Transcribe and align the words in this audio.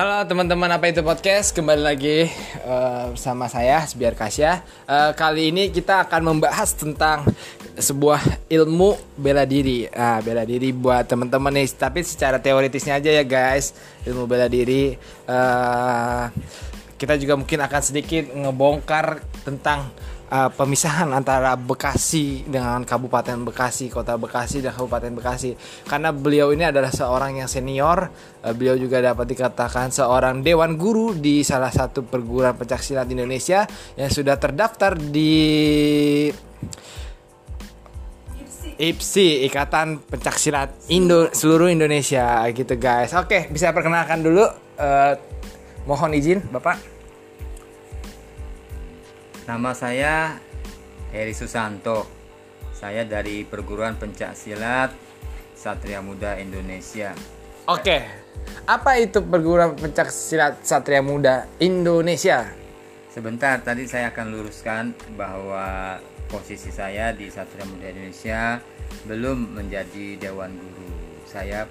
Halo 0.00 0.24
teman-teman 0.24 0.72
apa 0.72 0.88
itu 0.88 1.04
podcast 1.04 1.52
kembali 1.52 1.84
lagi 1.84 2.24
uh, 2.64 3.12
bersama 3.12 3.52
saya 3.52 3.84
Biar 3.92 4.16
Kasya. 4.16 4.64
Uh, 4.88 5.12
kali 5.12 5.52
ini 5.52 5.68
kita 5.68 6.08
akan 6.08 6.24
membahas 6.24 6.72
tentang 6.72 7.28
sebuah 7.76 8.24
ilmu 8.48 8.96
bela 9.20 9.44
diri. 9.44 9.92
Nah, 9.92 10.24
bela 10.24 10.48
diri 10.48 10.72
buat 10.72 11.04
teman-teman 11.04 11.52
nih, 11.52 11.68
tapi 11.76 12.00
secara 12.00 12.40
teoritisnya 12.40 12.96
aja 12.96 13.12
ya 13.12 13.20
guys. 13.28 13.76
Ilmu 14.08 14.24
bela 14.24 14.48
diri. 14.48 14.96
Uh, 15.28 16.32
kita 16.96 17.20
juga 17.20 17.36
mungkin 17.36 17.60
akan 17.60 17.82
sedikit 17.84 18.32
ngebongkar 18.32 19.20
tentang 19.44 19.92
uh, 20.30 20.50
pemisahan 20.54 21.10
antara 21.10 21.58
Bekasi 21.58 22.46
dengan 22.46 22.86
Kabupaten 22.86 23.36
Bekasi, 23.42 23.90
Kota 23.90 24.14
Bekasi 24.16 24.62
dan 24.62 24.72
Kabupaten 24.72 25.12
Bekasi. 25.12 25.58
Karena 25.84 26.14
beliau 26.14 26.54
ini 26.54 26.64
adalah 26.64 26.94
seorang 26.94 27.42
yang 27.42 27.50
senior, 27.50 28.08
uh, 28.46 28.52
beliau 28.54 28.78
juga 28.78 29.02
dapat 29.02 29.26
dikatakan 29.26 29.90
seorang 29.90 30.40
dewan 30.40 30.78
guru 30.78 31.12
di 31.12 31.42
salah 31.42 31.74
satu 31.74 32.06
perguruan 32.06 32.54
pencaksilat 32.54 33.04
di 33.10 33.18
Indonesia 33.18 33.66
yang 33.98 34.08
sudah 34.08 34.38
terdaftar 34.38 34.96
di 34.96 35.34
IPSI 38.80 39.44
Ikatan 39.44 40.00
Pencaksilat 40.08 40.88
Indo 40.88 41.28
seluruh 41.28 41.68
Indonesia 41.68 42.40
gitu 42.48 42.80
guys. 42.80 43.12
Oke, 43.12 43.52
bisa 43.52 43.76
perkenalkan 43.76 44.24
dulu 44.24 44.40
uh, 44.80 45.12
mohon 45.84 46.16
izin 46.16 46.40
Bapak. 46.48 46.99
Nama 49.50 49.74
saya 49.74 50.38
Heri 51.10 51.34
Susanto. 51.34 52.06
Saya 52.70 53.02
dari 53.02 53.42
perguruan 53.42 53.98
pencak 53.98 54.38
silat 54.38 54.94
Satria 55.58 55.98
Muda 55.98 56.38
Indonesia. 56.38 57.10
Oke. 57.66 57.98
Apa 58.62 59.02
itu 59.02 59.18
perguruan 59.18 59.74
pencak 59.74 60.06
silat 60.14 60.62
Satria 60.62 61.02
Muda 61.02 61.50
Indonesia? 61.58 62.46
Sebentar 63.10 63.58
tadi 63.66 63.90
saya 63.90 64.14
akan 64.14 64.30
luruskan 64.30 64.94
bahwa 65.18 65.98
posisi 66.30 66.70
saya 66.70 67.10
di 67.10 67.26
Satria 67.26 67.66
Muda 67.66 67.90
Indonesia 67.90 68.62
belum 69.02 69.58
menjadi 69.58 70.30
dewan 70.30 70.54
guru. 70.62 71.26
Saya 71.26 71.66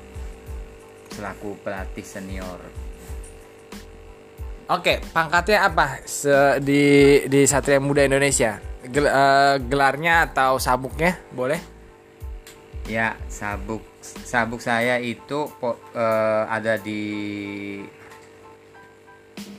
selaku 1.16 1.56
pelatih 1.64 2.04
senior 2.04 2.60
Oke, 4.70 5.02
pangkatnya 5.02 5.66
apa 5.66 5.98
Se 6.06 6.62
di 6.62 7.18
di 7.26 7.42
Satria 7.50 7.82
Muda 7.82 8.06
Indonesia? 8.06 8.62
Gel, 8.86 9.10
uh, 9.10 9.58
gelarnya 9.66 10.30
atau 10.30 10.62
sabuknya 10.62 11.18
boleh? 11.34 11.58
Ya, 12.86 13.18
sabuk 13.26 13.82
sabuk 14.02 14.62
saya 14.62 15.02
itu 15.02 15.50
uh, 15.66 16.44
ada 16.46 16.78
di 16.78 17.02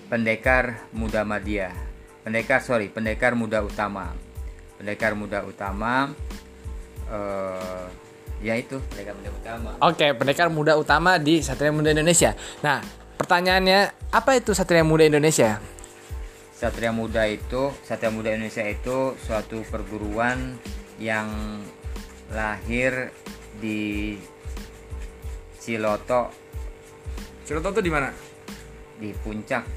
Pendekar 0.07 0.79
Muda 0.95 1.27
Madia. 1.27 1.75
Pendekar 2.23 2.63
sorry, 2.63 2.87
Pendekar 2.87 3.35
Muda 3.35 3.67
Utama. 3.67 4.15
Pendekar 4.79 5.19
Muda 5.19 5.43
Utama. 5.43 6.15
Uh, 7.11 7.87
ya 8.39 8.55
itu 8.55 8.79
Pendekar 8.95 9.19
Muda 9.19 9.31
Utama. 9.35 9.71
Oke, 9.83 10.07
Pendekar 10.15 10.47
Muda 10.55 10.79
Utama 10.79 11.19
di 11.19 11.43
Satria 11.43 11.75
Muda 11.75 11.91
Indonesia. 11.91 12.39
Nah, 12.63 13.00
Pertanyaannya, 13.21 13.93
apa 14.17 14.41
itu 14.41 14.57
Satria 14.57 14.81
Muda 14.81 15.05
Indonesia? 15.05 15.61
Satria 16.57 16.89
Muda 16.89 17.29
itu, 17.29 17.69
Satria 17.85 18.09
Muda 18.09 18.33
Indonesia 18.33 18.65
itu 18.65 19.13
suatu 19.21 19.61
perguruan 19.69 20.57
yang 20.97 21.29
lahir 22.33 23.13
di 23.61 24.17
Ciloto. 25.61 26.33
Ciloto 27.45 27.77
itu 27.77 27.85
di 27.85 27.93
mana? 27.93 28.09
Di 28.97 29.13
puncak 29.21 29.69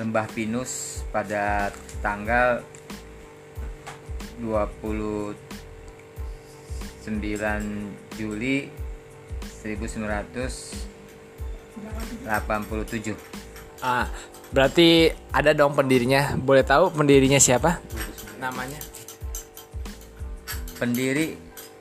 Lembah 0.00 0.24
Pinus 0.32 1.04
pada 1.12 1.68
tanggal 2.00 2.64
29 4.40 5.36
Juli 8.16 8.72
1900 9.60 10.99
87. 12.26 13.14
Ah, 13.80 14.06
berarti 14.52 15.08
ada 15.32 15.56
dong 15.56 15.72
pendirinya. 15.72 16.36
Boleh 16.36 16.64
tahu 16.66 16.92
pendirinya 16.92 17.40
siapa? 17.40 17.80
Namanya? 18.36 18.76
Pendiri 20.76 21.36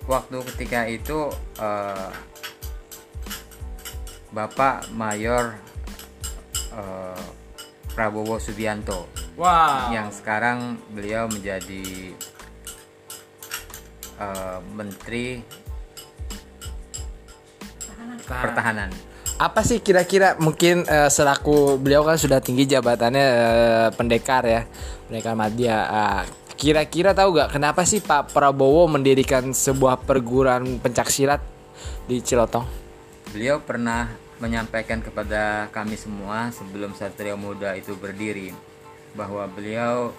waktu 0.08 0.38
ketika 0.54 0.88
itu 0.88 1.32
uh, 1.60 2.12
Bapak 4.32 4.92
Mayor 4.96 5.56
uh, 6.72 7.26
Prabowo 7.96 8.40
Subianto. 8.40 9.08
Wow. 9.36 9.92
Yang 9.92 10.24
sekarang 10.24 10.80
beliau 10.92 11.28
menjadi 11.32 12.16
uh, 14.20 14.60
Menteri 14.76 15.44
Pertahanan. 18.30 18.44
Pertahanan 18.46 18.92
apa 19.40 19.64
sih 19.64 19.80
kira-kira 19.80 20.36
mungkin 20.36 20.84
uh, 20.84 21.08
selaku 21.08 21.80
beliau 21.80 22.04
kan 22.04 22.20
sudah 22.20 22.44
tinggi 22.44 22.68
jabatannya 22.68 23.24
uh, 23.24 23.88
pendekar 23.96 24.44
ya 24.44 24.68
pendekar 25.08 25.34
media. 25.40 25.76
Uh, 25.88 26.22
kira-kira 26.60 27.16
tahu 27.16 27.40
gak 27.40 27.56
kenapa 27.56 27.88
sih 27.88 28.04
Pak 28.04 28.36
Prabowo 28.36 28.92
mendirikan 28.92 29.56
sebuah 29.56 30.04
perguruan 30.04 30.84
pencaksilat 30.84 31.40
di 32.04 32.20
Cilotong? 32.20 32.68
Beliau 33.32 33.64
pernah 33.64 34.12
menyampaikan 34.44 35.00
kepada 35.00 35.72
kami 35.72 35.96
semua 35.96 36.52
sebelum 36.52 36.92
Satria 37.00 37.40
Muda 37.40 37.80
itu 37.80 37.96
berdiri 37.96 38.52
bahwa 39.16 39.48
beliau 39.48 40.12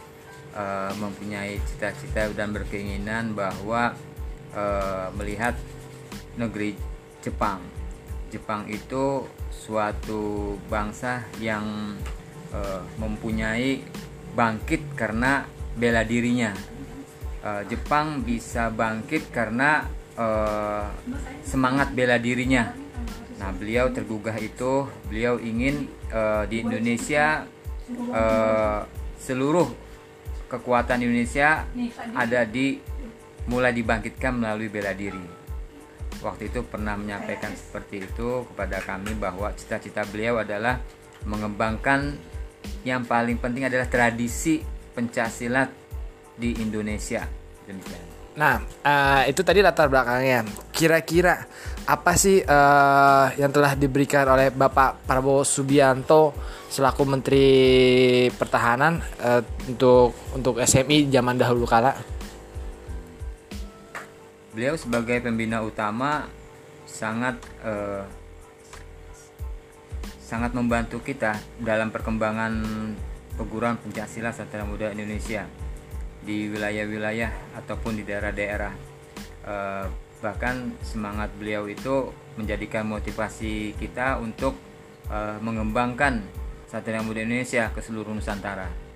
uh, 0.57 0.93
mempunyai 0.97 1.61
cita-cita 1.69 2.33
dan 2.33 2.57
berkeinginan 2.57 3.37
bahwa 3.37 3.93
uh, 4.57 5.13
melihat 5.13 5.53
negeri 6.41 6.73
Jepang 7.21 7.61
Jepang 8.31 8.71
itu 8.71 9.27
suatu 9.51 10.55
bangsa 10.71 11.27
yang 11.43 11.99
uh, 12.55 12.83
mempunyai 12.97 13.83
bangkit 14.33 14.95
karena 14.95 15.45
bela 15.75 16.07
dirinya. 16.07 16.55
Uh, 17.43 17.67
Jepang 17.67 18.23
bisa 18.23 18.71
bangkit 18.71 19.35
karena 19.35 19.91
uh, 20.15 20.87
semangat 21.43 21.91
bela 21.91 22.17
dirinya. 22.17 22.71
Nah, 23.41 23.51
beliau 23.57 23.89
tergugah 23.91 24.37
itu, 24.37 24.85
beliau 25.09 25.41
ingin 25.41 25.89
di 26.53 26.61
Indonesia 26.61 27.49
uh, 28.13 28.85
seluruh 29.17 29.65
kekuatan 30.45 31.01
Indonesia 31.01 31.65
ada 32.13 32.45
di 32.45 32.77
mulai 33.49 33.73
dibangkitkan 33.73 34.37
melalui 34.37 34.69
bela 34.69 34.93
diri 34.93 35.40
waktu 36.21 36.53
itu 36.53 36.61
pernah 36.65 36.97
menyampaikan 36.97 37.53
seperti 37.57 38.05
itu 38.05 38.45
kepada 38.53 38.81
kami 38.85 39.17
bahwa 39.17 39.53
cita-cita 39.57 40.05
beliau 40.09 40.41
adalah 40.41 40.81
mengembangkan 41.25 42.17
yang 42.85 43.05
paling 43.05 43.37
penting 43.41 43.69
adalah 43.69 43.89
tradisi 43.89 44.61
pencaksilat 44.97 45.69
di 46.37 46.57
Indonesia 46.61 47.25
demikian. 47.69 48.05
Nah, 48.31 48.63
uh, 48.63 49.23
itu 49.27 49.43
tadi 49.43 49.61
latar 49.61 49.91
belakangnya. 49.91 50.47
Kira-kira 50.71 51.45
apa 51.85 52.15
sih 52.15 52.41
uh, 52.41 53.27
yang 53.37 53.51
telah 53.51 53.75
diberikan 53.75 54.25
oleh 54.31 54.55
Bapak 54.55 55.05
Prabowo 55.05 55.43
Subianto 55.43 56.33
selaku 56.71 57.03
Menteri 57.05 57.49
Pertahanan 58.31 59.03
uh, 59.21 59.43
untuk 59.67 60.15
untuk 60.33 60.55
SMI 60.63 61.11
zaman 61.11 61.37
dahulu 61.37 61.67
kala? 61.67 62.20
Beliau 64.51 64.75
sebagai 64.75 65.23
pembina 65.23 65.63
utama 65.63 66.27
sangat 66.83 67.39
uh, 67.63 68.03
sangat 70.19 70.55
membantu 70.55 71.03
kita 71.03 71.39
dalam 71.59 71.91
perkembangan 71.91 72.53
perguruan 73.35 73.79
pencaksilat 73.79 74.35
Satria 74.35 74.67
Muda 74.67 74.91
Indonesia 74.95 75.47
di 76.23 76.51
wilayah-wilayah 76.51 77.59
ataupun 77.63 77.99
di 77.99 78.05
daerah-daerah 78.07 78.73
uh, 79.47 79.87
bahkan 80.21 80.77
semangat 80.85 81.33
beliau 81.41 81.65
itu 81.65 82.13
menjadikan 82.37 82.85
motivasi 82.85 83.73
kita 83.81 84.21
untuk 84.21 84.55
uh, 85.09 85.41
mengembangkan 85.41 86.21
Satria 86.69 87.03
Muda 87.03 87.25
Indonesia 87.25 87.73
ke 87.75 87.81
seluruh 87.83 88.15
Nusantara. 88.15 88.90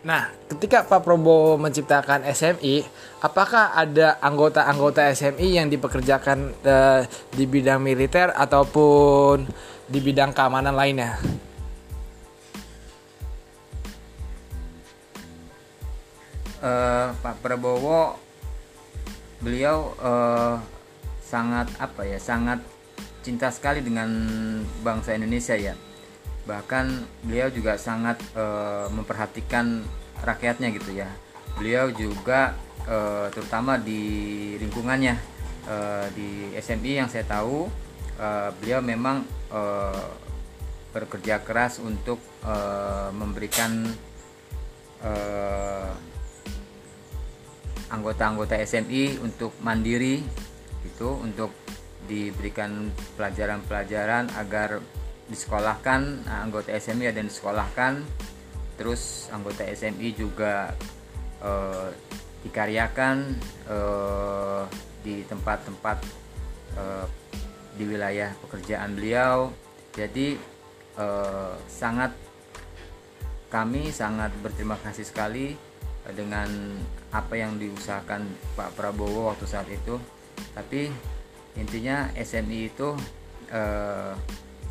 Nah, 0.00 0.32
ketika 0.48 0.80
Pak 0.88 1.04
Prabowo 1.04 1.60
menciptakan 1.60 2.24
SMI, 2.24 2.88
apakah 3.20 3.76
ada 3.76 4.16
anggota-anggota 4.24 5.04
SMI 5.12 5.60
yang 5.60 5.68
dipekerjakan 5.68 6.56
uh, 6.64 7.04
di 7.36 7.44
bidang 7.44 7.84
militer 7.84 8.32
ataupun 8.32 9.44
di 9.84 10.00
bidang 10.00 10.32
keamanan 10.32 10.72
lainnya? 10.72 11.20
Uh, 16.64 17.12
Pak 17.20 17.44
Prabowo, 17.44 18.16
beliau 19.44 19.92
uh, 20.00 20.56
sangat 21.20 21.68
apa 21.76 22.08
ya, 22.08 22.16
sangat 22.16 22.64
cinta 23.20 23.52
sekali 23.52 23.84
dengan 23.84 24.08
bangsa 24.80 25.12
Indonesia 25.12 25.52
ya 25.60 25.76
bahkan 26.50 27.06
beliau 27.22 27.46
juga 27.54 27.78
sangat 27.78 28.18
uh, 28.34 28.90
memperhatikan 28.90 29.86
rakyatnya 30.26 30.74
gitu 30.74 30.90
ya. 30.98 31.06
Beliau 31.54 31.94
juga 31.94 32.58
uh, 32.90 33.30
terutama 33.30 33.78
di 33.78 34.02
lingkungannya 34.58 35.14
uh, 35.70 36.10
di 36.10 36.50
SMI 36.58 37.06
yang 37.06 37.08
saya 37.08 37.22
tahu 37.22 37.70
uh, 38.18 38.50
beliau 38.58 38.82
memang 38.82 39.22
uh, 39.54 40.10
bekerja 40.90 41.38
keras 41.46 41.78
untuk 41.78 42.18
uh, 42.42 43.14
memberikan 43.14 43.86
uh, 45.06 45.94
anggota-anggota 47.94 48.58
SMI 48.58 49.22
untuk 49.22 49.54
mandiri 49.62 50.22
itu 50.82 51.08
untuk 51.22 51.54
diberikan 52.10 52.90
pelajaran-pelajaran 53.14 54.34
agar 54.34 54.82
disekolahkan 55.30 56.26
nah, 56.26 56.42
anggota 56.42 56.74
SMI 56.74 57.14
ada 57.14 57.22
yang 57.22 57.30
disekolahkan 57.30 58.02
terus 58.74 59.28
anggota 59.30 59.62
SMI 59.62 60.16
juga 60.16 60.74
eh, 61.44 61.88
dikaryakan 62.44 63.36
eh, 63.68 64.62
di 65.04 65.24
tempat-tempat 65.24 65.98
eh, 66.76 67.06
di 67.76 67.84
wilayah 67.84 68.32
pekerjaan 68.40 68.96
beliau. 68.96 69.52
Jadi 69.92 70.36
eh, 70.96 71.54
sangat 71.68 72.12
kami 73.50 73.90
sangat 73.90 74.30
berterima 74.40 74.78
kasih 74.80 75.04
sekali 75.04 75.52
dengan 76.16 76.48
apa 77.10 77.34
yang 77.36 77.58
diusahakan 77.60 78.24
Pak 78.56 78.80
Prabowo 78.80 79.28
waktu 79.28 79.44
saat 79.44 79.68
itu. 79.68 80.00
Tapi 80.56 80.88
intinya 81.60 82.08
SMI 82.16 82.72
itu 82.72 82.96
eh, 83.52 84.16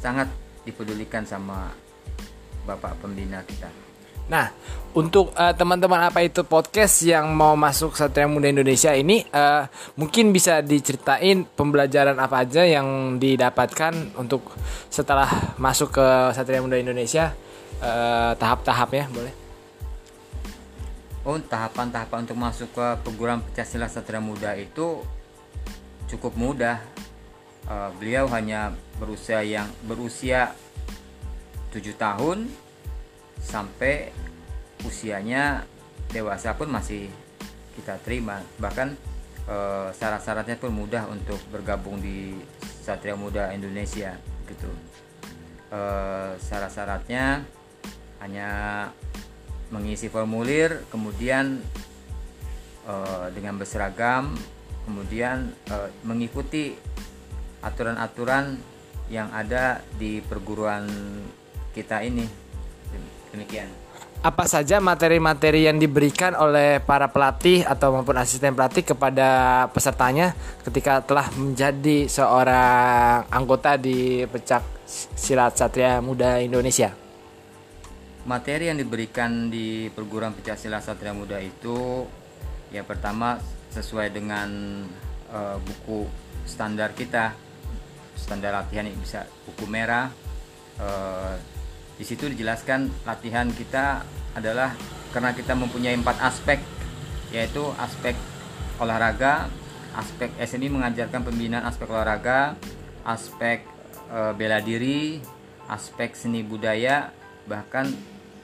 sangat 0.01 0.48
dipedulikan 0.67 1.23
sama 1.23 1.71
bapak 2.67 2.99
pembina 3.01 3.41
kita. 3.45 3.89
Nah, 4.29 4.53
untuk 4.93 5.33
uh, 5.33 5.57
teman-teman 5.57 6.05
apa 6.05 6.21
itu 6.21 6.45
podcast 6.45 7.01
yang 7.01 7.33
mau 7.33 7.57
masuk 7.57 7.97
Satria 7.97 8.29
Muda 8.29 8.45
Indonesia 8.45 8.93
ini, 8.93 9.25
uh, 9.33 9.65
mungkin 9.97 10.29
bisa 10.29 10.61
diceritain 10.61 11.49
pembelajaran 11.49 12.13
apa 12.21 12.45
aja 12.45 12.61
yang 12.61 13.17
didapatkan 13.17 14.13
untuk 14.21 14.53
setelah 14.93 15.57
masuk 15.57 15.97
ke 15.97 16.05
Satria 16.37 16.61
Muda 16.61 16.77
Indonesia 16.77 17.33
uh, 17.81 18.37
tahap-tahapnya, 18.37 19.09
boleh? 19.09 19.33
Oh, 21.25 21.41
tahapan-tahapan 21.41 22.29
untuk 22.29 22.37
masuk 22.37 22.69
ke 22.69 22.85
perguruan 23.01 23.41
pencak 23.41 23.65
Satria 23.65 24.21
Muda 24.21 24.53
itu 24.53 25.01
cukup 26.05 26.37
mudah. 26.37 26.85
Uh, 27.69 27.93
beliau 28.01 28.25
hanya 28.33 28.73
berusia 28.97 29.45
yang 29.45 29.69
berusia 29.85 30.57
7 31.69 31.93
tahun 31.93 32.49
sampai 33.39 34.09
usianya 34.83 35.63
dewasa 36.09 36.57
pun 36.57 36.69
masih 36.69 37.07
kita 37.77 37.95
terima. 38.03 38.43
Bahkan 38.59 38.89
e, 39.47 39.57
syarat-syaratnya 39.95 40.59
pun 40.59 40.73
mudah 40.73 41.07
untuk 41.07 41.39
bergabung 41.53 42.01
di 42.01 42.35
Satria 42.83 43.15
Muda 43.15 43.53
Indonesia 43.55 44.17
gitu. 44.49 44.69
E, 45.71 45.81
syarat-syaratnya 46.41 47.45
hanya 48.19 48.49
mengisi 49.69 50.09
formulir 50.11 50.83
kemudian 50.89 51.61
dengan 53.37 53.53
berseragam 53.53 54.33
kemudian 54.81 55.53
mengikuti 56.01 56.73
aturan-aturan 57.59 58.59
yang 59.09 59.27
ada 59.33 59.81
di 59.97 60.21
perguruan 60.21 60.85
kita 61.73 62.05
ini. 62.05 62.25
Demikian. 63.29 63.69
Apa 64.19 64.51
saja 64.51 64.83
materi-materi 64.83 65.63
yang 65.63 65.79
diberikan 65.79 66.35
oleh 66.35 66.83
para 66.83 67.07
pelatih 67.07 67.63
atau 67.63 67.95
maupun 67.95 68.19
asisten 68.19 68.51
pelatih 68.51 68.83
kepada 68.83 69.63
pesertanya 69.71 70.35
ketika 70.67 70.99
telah 70.99 71.31
menjadi 71.39 72.03
seorang 72.11 73.31
anggota 73.31 73.79
di 73.79 74.27
pecak 74.27 74.59
silat 75.15 75.55
Satria 75.55 76.03
Muda 76.03 76.43
Indonesia? 76.43 76.91
Materi 78.27 78.67
yang 78.67 78.75
diberikan 78.75 79.47
di 79.47 79.87
perguruan 79.87 80.35
pecak 80.35 80.59
silat 80.59 80.83
Satria 80.83 81.15
Muda 81.15 81.39
itu 81.39 82.03
ya 82.75 82.83
pertama 82.83 83.39
sesuai 83.71 84.11
dengan 84.11 84.49
uh, 85.31 85.55
buku 85.63 86.03
standar 86.43 86.91
kita 86.91 87.48
standar 88.19 88.51
latihan 88.51 88.83
ini 88.83 88.99
bisa 88.99 89.23
buku 89.47 89.63
merah. 89.71 90.11
E, 90.75 90.87
di 91.95 92.03
situ 92.03 92.27
dijelaskan 92.27 93.07
latihan 93.07 93.47
kita 93.51 94.03
adalah 94.35 94.75
karena 95.15 95.31
kita 95.31 95.55
mempunyai 95.55 95.95
empat 95.95 96.19
aspek 96.21 96.59
yaitu 97.31 97.63
aspek 97.79 98.13
olahraga 98.79 99.47
aspek 99.97 100.29
SMI 100.37 100.69
mengajarkan 100.69 101.25
pembinaan 101.25 101.65
aspek 101.65 101.87
olahraga 101.89 102.55
aspek 103.07 103.65
e, 104.11 104.19
bela 104.37 104.61
diri 104.61 105.23
aspek 105.69 106.13
seni 106.13 106.45
budaya 106.45 107.13
bahkan 107.45 107.89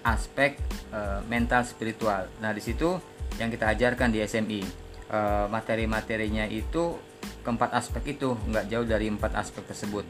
aspek 0.06 0.58
e, 0.94 1.00
mental 1.26 1.66
spiritual. 1.66 2.30
Nah 2.42 2.54
di 2.54 2.62
situ 2.62 2.98
yang 3.42 3.50
kita 3.50 3.74
ajarkan 3.74 4.10
di 4.14 4.22
SMI 4.22 4.62
e, 5.10 5.20
materi-materinya 5.50 6.46
itu 6.50 6.98
keempat 7.46 7.72
aspek 7.78 8.18
itu 8.18 8.34
nggak 8.50 8.66
jauh 8.72 8.88
dari 8.88 9.10
empat 9.12 9.38
aspek 9.38 9.64
tersebut. 9.70 10.06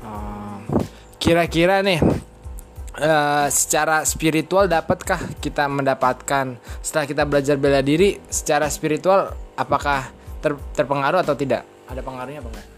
Oh, 0.00 0.60
kira-kira 1.20 1.84
nih 1.84 2.00
uh, 3.00 3.46
secara 3.52 4.02
spiritual 4.04 4.68
dapatkah 4.68 5.20
kita 5.38 5.68
mendapatkan 5.68 6.56
setelah 6.80 7.04
kita 7.08 7.22
belajar 7.28 7.56
bela 7.60 7.80
diri 7.84 8.16
secara 8.32 8.68
spiritual 8.72 9.32
apakah 9.56 10.08
ter, 10.40 10.56
terpengaruh 10.76 11.20
atau 11.24 11.36
tidak? 11.36 11.64
Ada 11.88 12.00
pengaruhnya 12.00 12.40
apa 12.40 12.50
enggak? 12.52 12.68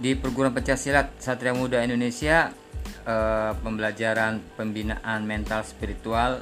Di 0.00 0.10
perguruan 0.16 0.56
silat 0.78 1.12
Satria 1.20 1.52
Muda 1.52 1.84
Indonesia 1.84 2.48
uh, 3.04 3.52
pembelajaran 3.60 4.40
pembinaan 4.56 5.28
mental 5.28 5.60
spiritual 5.66 6.40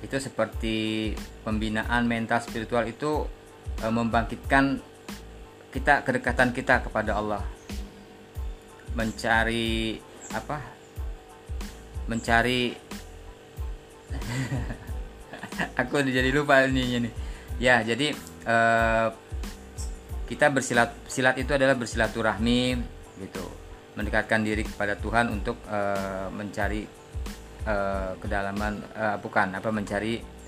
itu 0.00 0.16
seperti 0.22 1.10
pembinaan 1.42 2.06
mental 2.06 2.38
spiritual 2.38 2.86
itu 2.86 3.26
e, 3.80 3.86
membangkitkan 3.88 4.78
kita 5.72 6.04
kedekatan 6.04 6.50
kita 6.52 6.84
kepada 6.84 7.16
Allah. 7.16 7.42
Mencari 8.94 9.96
apa? 10.34 10.58
Mencari 12.10 12.74
aku 15.80 16.02
jadi 16.04 16.30
lupa 16.34 16.66
ini 16.66 17.08
nih. 17.08 17.12
Ya 17.60 17.80
jadi 17.80 18.12
e, 18.44 18.56
kita 20.30 20.46
bersilat 20.52 20.94
silat 21.10 21.36
itu 21.38 21.54
adalah 21.54 21.74
bersilaturahmi 21.78 22.60
gitu. 23.22 23.44
Mendekatkan 23.98 24.46
diri 24.46 24.62
kepada 24.66 24.98
Tuhan 24.98 25.30
untuk 25.30 25.58
e, 25.66 25.78
mencari 26.34 26.82
e, 27.62 27.74
kedalaman 28.18 28.74
bukan 29.22 29.54
apa 29.56 29.70
mencari 29.70 30.40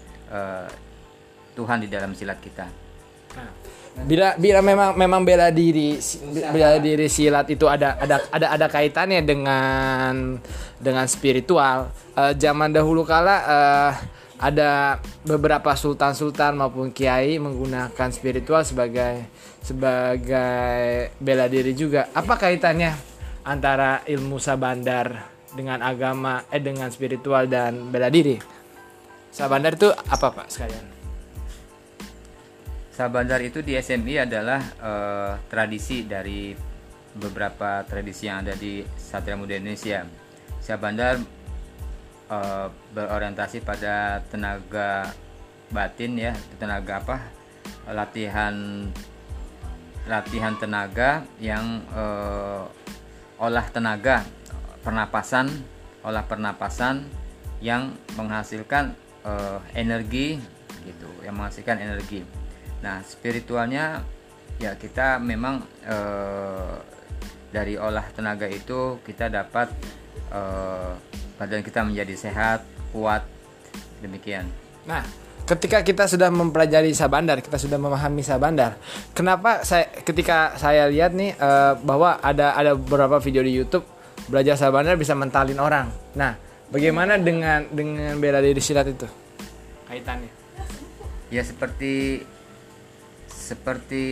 Tuhan 1.52 1.84
di 1.84 1.88
dalam 1.92 2.16
silat 2.16 2.40
kita 2.40 2.81
bila 3.92 4.34
bila 4.40 4.64
memang 4.64 4.96
memang 4.96 5.20
bela 5.20 5.52
diri 5.52 6.00
bela 6.48 6.80
diri 6.80 7.12
silat 7.12 7.44
itu 7.52 7.68
ada 7.68 8.00
ada 8.00 8.24
ada 8.32 8.46
ada 8.56 8.66
kaitannya 8.72 9.20
dengan 9.20 10.40
dengan 10.80 11.04
spiritual. 11.04 11.92
Uh, 12.16 12.32
zaman 12.32 12.72
dahulu 12.72 13.04
kala 13.04 13.36
uh, 13.44 13.92
ada 14.40 14.98
beberapa 15.22 15.76
sultan-sultan 15.76 16.58
maupun 16.58 16.90
kiai 16.90 17.36
menggunakan 17.36 18.08
spiritual 18.10 18.64
sebagai 18.64 19.28
sebagai 19.60 21.12
bela 21.20 21.46
diri 21.46 21.76
juga. 21.76 22.08
Apa 22.16 22.40
kaitannya 22.40 22.96
antara 23.44 24.02
ilmu 24.08 24.40
sabandar 24.40 25.30
dengan 25.52 25.84
agama 25.84 26.48
eh 26.48 26.64
dengan 26.64 26.88
spiritual 26.88 27.44
dan 27.44 27.92
bela 27.92 28.08
diri? 28.08 28.40
Sabandar 29.30 29.76
itu 29.76 29.92
apa 29.92 30.28
pak 30.32 30.48
sekalian 30.48 30.91
Sabandar 32.92 33.40
itu 33.40 33.64
di 33.64 33.72
SMI 33.72 34.28
adalah 34.28 34.60
uh, 34.76 35.32
tradisi 35.48 36.04
dari 36.04 36.52
beberapa 37.16 37.80
tradisi 37.88 38.28
yang 38.28 38.44
ada 38.44 38.52
di 38.52 38.84
Satria 39.00 39.32
Muda 39.32 39.56
Indonesia. 39.56 40.04
Sabandar 40.60 41.16
uh, 42.28 42.68
berorientasi 42.92 43.64
pada 43.64 44.20
tenaga 44.28 45.08
batin 45.72 46.20
ya, 46.20 46.36
tenaga 46.60 47.00
apa? 47.00 47.18
latihan 47.82 48.86
latihan 50.04 50.54
tenaga 50.60 51.24
yang 51.40 51.80
uh, 51.96 52.68
olah 53.40 53.72
tenaga, 53.72 54.20
pernapasan, 54.84 55.48
olah 56.04 56.28
pernapasan 56.28 57.08
yang 57.64 57.96
menghasilkan 58.20 58.92
uh, 59.24 59.64
energi 59.72 60.36
gitu, 60.84 61.08
yang 61.24 61.40
menghasilkan 61.40 61.80
energi 61.80 62.41
Nah, 62.82 63.00
spiritualnya 63.06 64.02
ya 64.58 64.74
kita 64.76 65.18
memang 65.22 65.62
eh, 65.86 66.76
dari 67.54 67.78
olah 67.78 68.06
tenaga 68.14 68.46
itu 68.50 68.98
kita 69.06 69.30
dapat 69.30 69.70
eh, 70.30 70.92
badan 71.38 71.62
kita 71.62 71.86
menjadi 71.86 72.14
sehat 72.14 72.62
kuat 72.92 73.24
demikian 74.02 74.46
Nah, 74.82 75.02
ketika 75.46 75.82
kita 75.86 76.10
sudah 76.10 76.28
mempelajari 76.30 76.90
sabandar, 76.94 77.38
kita 77.38 77.58
sudah 77.58 77.78
memahami 77.78 78.22
sabandar. 78.22 78.78
Kenapa 79.14 79.62
saya 79.62 79.86
ketika 80.02 80.58
saya 80.58 80.90
lihat 80.90 81.14
nih 81.14 81.38
eh, 81.38 81.72
bahwa 81.86 82.18
ada 82.18 82.58
ada 82.58 82.74
beberapa 82.74 83.22
video 83.22 83.46
di 83.46 83.54
YouTube 83.54 83.86
belajar 84.26 84.58
sabandar 84.58 84.98
bisa 84.98 85.14
mentalin 85.14 85.58
orang. 85.58 85.90
Nah, 86.18 86.38
bagaimana 86.70 87.18
dengan 87.18 87.66
dengan 87.70 88.18
bela 88.18 88.42
diri 88.42 88.62
silat 88.62 88.90
itu? 88.90 89.06
Kaitannya. 89.86 90.40
ya 91.32 91.40
seperti 91.40 92.20
seperti 93.52 94.04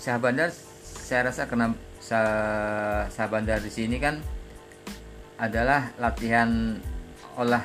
Syahbandar 0.00 0.48
saya 0.80 1.28
rasa 1.28 1.44
kena 1.44 1.76
Sa- 2.00 3.04
Syahbandar 3.12 3.60
di 3.60 3.68
sini 3.68 4.00
kan 4.00 4.16
adalah 5.36 5.92
latihan 6.00 6.80
olah 7.36 7.60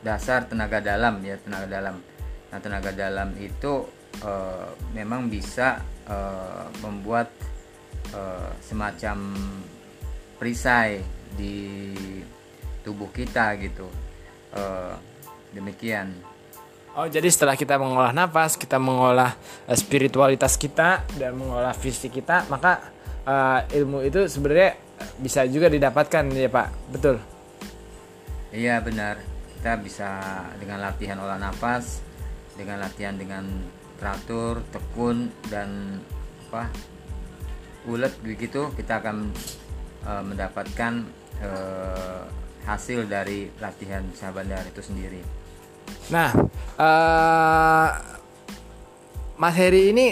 dasar 0.00 0.48
tenaga 0.48 0.80
dalam 0.80 1.20
ya 1.20 1.36
tenaga 1.36 1.68
dalam. 1.68 2.00
Nah 2.48 2.58
tenaga 2.64 2.96
dalam 2.96 3.36
itu 3.36 3.84
eh, 4.24 4.70
memang 4.96 5.28
bisa 5.28 5.84
eh, 6.08 6.66
membuat 6.80 7.28
eh, 8.16 8.50
semacam 8.64 9.36
perisai 10.40 11.04
di 11.36 11.92
tubuh 12.80 13.12
kita 13.12 13.60
gitu. 13.60 13.84
Eh, 14.56 14.94
demikian 15.52 16.16
Oh, 16.98 17.06
jadi 17.06 17.30
setelah 17.30 17.54
kita 17.54 17.78
mengolah 17.78 18.10
nafas, 18.10 18.58
kita 18.58 18.74
mengolah 18.82 19.38
eh, 19.70 19.78
spiritualitas 19.78 20.58
kita 20.58 21.06
dan 21.14 21.38
mengolah 21.38 21.70
fisik 21.70 22.18
kita, 22.18 22.50
maka 22.50 22.82
eh, 23.22 23.78
ilmu 23.78 24.02
itu 24.02 24.26
sebenarnya 24.26 24.74
bisa 25.22 25.46
juga 25.46 25.70
didapatkan 25.70 26.26
ya, 26.34 26.50
Pak. 26.50 26.68
Betul. 26.90 27.16
Iya 28.50 28.82
benar. 28.82 29.22
Kita 29.54 29.78
bisa 29.78 30.10
dengan 30.58 30.82
latihan 30.82 31.22
olah 31.22 31.38
nafas, 31.38 32.02
dengan 32.58 32.82
latihan 32.82 33.14
dengan 33.14 33.46
teratur, 34.02 34.66
tekun 34.74 35.30
dan 35.46 36.00
apa 36.50 36.66
ulet 37.86 38.10
begitu 38.26 38.74
kita 38.74 38.98
akan 38.98 39.30
eh, 40.10 40.22
mendapatkan 40.26 40.92
eh, 41.38 42.22
hasil 42.66 43.06
dari 43.06 43.46
latihan 43.62 44.02
sahabandar 44.10 44.66
itu 44.66 44.82
sendiri. 44.82 45.39
Nah, 46.10 46.30
eh, 46.78 47.88
Mas 49.40 49.54
Heri 49.56 49.94
ini 49.94 50.06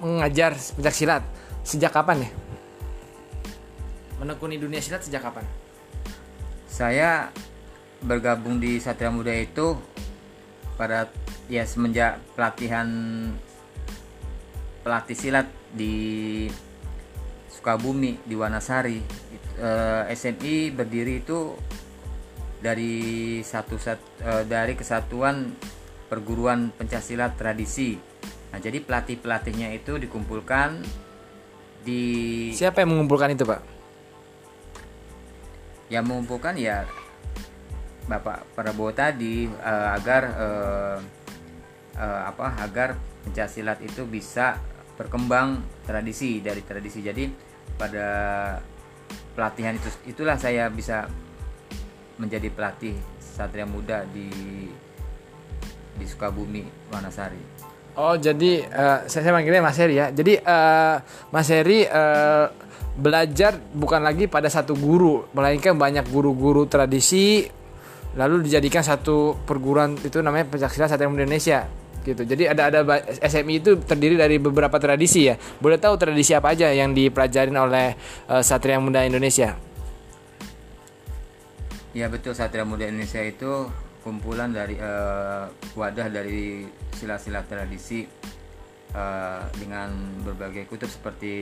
mengajar 0.00 0.56
pencak 0.56 0.94
silat 0.94 1.22
sejak 1.64 1.92
kapan 1.92 2.24
ya? 2.24 2.30
Menekuni 4.20 4.56
dunia 4.56 4.80
silat 4.80 5.04
sejak 5.04 5.24
kapan? 5.24 5.44
Saya 6.70 7.30
bergabung 8.04 8.58
di 8.58 8.80
Satria 8.80 9.12
Muda 9.12 9.32
itu 9.32 9.78
pada 10.74 11.08
ya 11.46 11.62
semenjak 11.64 12.18
pelatihan 12.34 12.88
pelatih 14.82 15.16
silat 15.16 15.46
di 15.72 16.46
Sukabumi 17.52 18.20
di 18.26 18.34
Wanasari 18.34 19.24
Eh, 19.54 20.02
SMI 20.10 20.74
berdiri 20.74 21.22
itu 21.22 21.54
dari 22.64 23.44
satu 23.44 23.76
sat- 23.76 24.24
eh, 24.24 24.44
dari 24.48 24.72
kesatuan 24.72 25.52
perguruan 26.08 26.72
pencaksilat 26.72 27.36
tradisi. 27.36 28.00
Nah, 28.48 28.58
jadi 28.62 28.80
pelatih 28.80 29.20
pelatihnya 29.20 29.68
itu 29.76 30.00
dikumpulkan 30.00 30.80
di 31.84 32.02
Siapa 32.56 32.80
yang 32.80 32.96
mengumpulkan 32.96 33.36
itu, 33.36 33.44
Pak? 33.44 33.74
yang 35.92 36.04
mengumpulkan 36.08 36.56
ya 36.56 36.88
Bapak 38.04 38.56
Prabowo 38.56 38.92
tadi 38.92 39.48
eh, 39.48 39.88
agar 39.92 40.22
eh, 40.36 40.98
eh, 41.96 42.20
apa 42.28 42.60
agar 42.60 42.96
pencaksilat 43.24 43.80
itu 43.84 44.04
bisa 44.04 44.60
berkembang 44.94 45.64
tradisi 45.88 46.38
dari 46.38 46.62
tradisi 46.62 47.02
jadi 47.02 47.26
pada 47.74 48.08
pelatihan 49.34 49.74
itu 49.74 49.90
itulah 50.06 50.38
saya 50.38 50.70
bisa 50.70 51.10
menjadi 52.20 52.48
pelatih 52.50 52.94
Satria 53.18 53.66
Muda 53.66 54.06
di 54.08 54.30
di 55.94 56.04
Sukabumi 56.06 56.66
Wanasari 56.90 57.54
Oh, 57.94 58.18
jadi 58.18 58.66
eh, 58.66 58.98
saya, 59.06 59.22
saya 59.22 59.30
manggilnya 59.30 59.62
Mas 59.62 59.78
Heri 59.78 59.94
ya. 59.94 60.10
Jadi 60.10 60.34
eh, 60.34 60.96
Mas 61.30 61.46
Heri 61.46 61.86
eh, 61.86 62.46
belajar 62.98 63.54
bukan 63.70 64.02
lagi 64.02 64.26
pada 64.26 64.50
satu 64.50 64.74
guru, 64.74 65.30
melainkan 65.30 65.78
banyak 65.78 66.02
guru-guru 66.10 66.66
tradisi 66.66 67.46
lalu 68.14 68.46
dijadikan 68.46 68.82
satu 68.82 69.34
perguruan 69.42 69.98
itu 69.98 70.22
namanya 70.22 70.46
pencaksilat 70.46 70.90
Satria 70.90 71.10
Muda 71.10 71.26
Indonesia 71.26 71.66
gitu. 72.02 72.22
Jadi 72.26 72.50
ada 72.50 72.70
ada 72.70 72.80
SMI 73.22 73.62
itu 73.62 73.78
terdiri 73.78 74.18
dari 74.18 74.36
beberapa 74.42 74.76
tradisi 74.82 75.30
ya. 75.30 75.38
Boleh 75.62 75.78
tahu 75.78 75.94
tradisi 75.94 76.34
apa 76.34 76.50
aja 76.50 76.70
yang 76.74 76.90
dipelajarin 76.98 77.54
oleh 77.54 77.94
eh, 78.26 78.42
Satria 78.42 78.82
Muda 78.82 79.06
Indonesia? 79.06 79.54
Ya 81.94 82.10
betul 82.10 82.34
Satria 82.34 82.66
Muda 82.66 82.90
Indonesia 82.90 83.22
itu 83.22 83.70
kumpulan 84.02 84.50
dari 84.50 84.74
eh, 84.74 85.46
wadah 85.78 86.10
dari 86.10 86.66
sila-sila 86.90 87.46
tradisi 87.46 88.02
eh, 88.90 89.42
dengan 89.62 89.94
berbagai 90.26 90.66
kutub 90.66 90.90
seperti 90.90 91.34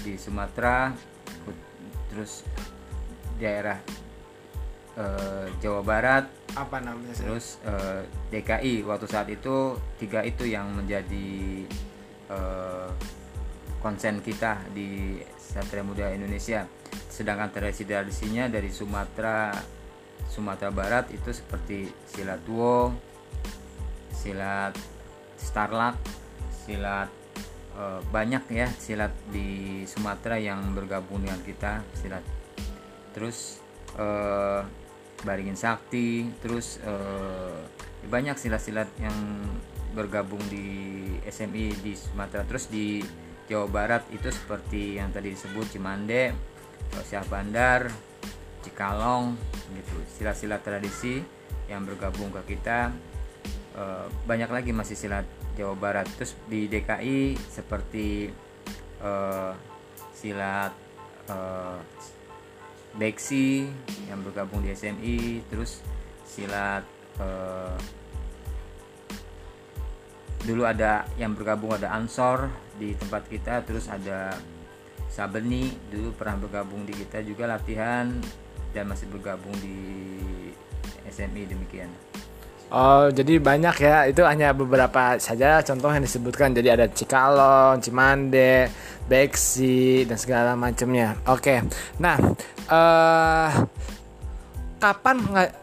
di 0.00 0.16
Sumatera, 0.16 0.96
terus 2.08 2.40
daerah 3.36 3.76
eh, 4.96 5.46
Jawa 5.60 5.84
Barat, 5.84 6.24
Apa 6.56 6.80
namanya? 6.80 7.12
terus 7.12 7.60
eh, 7.68 8.08
DKI 8.32 8.80
waktu 8.88 9.04
saat 9.04 9.28
itu 9.28 9.76
tiga 10.00 10.24
itu 10.24 10.48
yang 10.48 10.72
menjadi 10.72 11.68
eh, 12.32 12.88
konsen 13.80 14.24
kita 14.24 14.64
di 14.72 15.20
Satria 15.36 15.84
Muda 15.84 16.10
Indonesia. 16.12 16.66
Sedangkan 17.08 17.52
tradisi-tradisinya 17.52 18.48
dari 18.48 18.68
Sumatera 18.72 19.52
Sumatera 20.26 20.70
Barat 20.74 21.14
itu 21.14 21.30
seperti 21.30 21.86
silat 22.08 22.42
tuo 22.42 22.90
silat 24.10 24.74
starlak 25.38 25.94
silat 26.66 27.06
eh, 27.78 28.00
banyak 28.10 28.42
ya 28.50 28.68
silat 28.74 29.14
di 29.30 29.82
Sumatera 29.86 30.40
yang 30.40 30.74
bergabung 30.74 31.22
dengan 31.22 31.40
kita 31.46 31.84
silat. 31.94 32.24
Terus 33.14 33.62
eh, 33.96 34.60
baringin 35.22 35.56
sakti 35.56 36.26
terus 36.42 36.82
eh, 36.82 37.60
banyak 38.06 38.36
silat-silat 38.36 38.90
yang 39.00 39.16
bergabung 39.96 40.42
di 40.52 40.68
SMI 41.24 41.72
di 41.80 41.92
Sumatera. 41.96 42.44
Terus 42.44 42.68
di 42.68 43.00
Jawa 43.46 43.66
Barat 43.70 44.02
itu 44.10 44.26
seperti 44.28 44.98
yang 44.98 45.14
tadi 45.14 45.30
disebut 45.30 45.70
Cimande, 45.70 46.34
Syah 47.06 47.26
Bandar, 47.30 47.86
Cikalong 48.66 49.38
gitu. 49.74 49.96
Silat-silat 50.18 50.66
tradisi 50.66 51.22
yang 51.70 51.86
bergabung 51.86 52.34
ke 52.34 52.56
kita. 52.56 52.90
Eh, 53.76 54.06
banyak 54.26 54.50
lagi 54.50 54.74
masih 54.74 54.98
silat 54.98 55.26
Jawa 55.54 55.78
Barat. 55.78 56.06
Terus 56.18 56.34
di 56.50 56.66
DKI 56.66 57.38
seperti 57.38 58.26
eh, 59.02 59.52
silat 60.16 60.72
eh, 61.30 61.78
Beksi 62.96 63.68
yang 64.08 64.24
bergabung 64.24 64.64
di 64.64 64.72
SMI 64.72 65.44
terus 65.52 65.84
silat 66.24 66.80
eh, 67.20 67.76
dulu 70.48 70.64
ada 70.64 71.04
yang 71.20 71.36
bergabung 71.36 71.76
ada 71.76 71.92
Ansor 71.92 72.48
di 72.76 72.92
tempat 72.96 73.26
kita 73.28 73.64
terus 73.64 73.88
ada 73.88 74.36
Sabeni 75.06 75.72
dulu 75.88 76.12
pernah 76.12 76.36
bergabung 76.36 76.84
di 76.84 76.92
kita 76.92 77.24
juga 77.24 77.48
latihan 77.48 78.10
dan 78.76 78.84
masih 78.84 79.08
bergabung 79.08 79.54
di 79.64 79.78
SMI 81.08 81.48
demikian 81.48 81.88
Oh, 82.66 83.06
jadi 83.14 83.38
banyak 83.38 83.76
ya. 83.78 84.10
Itu 84.10 84.26
hanya 84.26 84.50
beberapa 84.50 85.14
saja 85.22 85.62
contoh 85.62 85.86
yang 85.86 86.02
disebutkan. 86.02 86.50
Jadi 86.50 86.66
ada 86.66 86.90
Cikalong, 86.90 87.78
Cimande, 87.78 88.66
Beksi 89.06 90.02
dan 90.02 90.18
segala 90.18 90.58
macamnya. 90.58 91.14
Oke. 91.30 91.62
Nah, 92.02 92.18
eh 92.66 93.50
kapan 94.82 95.16
nga- 95.30 95.54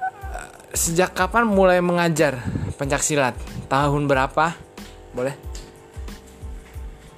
sejak 0.73 1.11
kapan 1.11 1.43
mulai 1.43 1.83
mengajar 1.83 2.39
pencak 2.79 3.03
silat? 3.03 3.35
Tahun 3.67 4.07
berapa? 4.07 4.55
Boleh? 5.11 5.35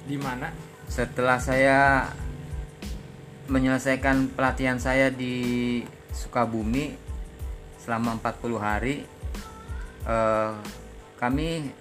Di 0.06 0.16
mana? 0.16 0.48
setelah 0.86 1.42
saya 1.42 2.06
menyelesaikan 3.50 4.30
pelatihan 4.38 4.78
saya 4.78 5.10
di 5.10 5.82
Sukabumi 6.14 6.94
selama 7.82 8.18
40 8.22 8.54
hari 8.62 9.02
eh, 10.06 10.54
kami 11.18 11.74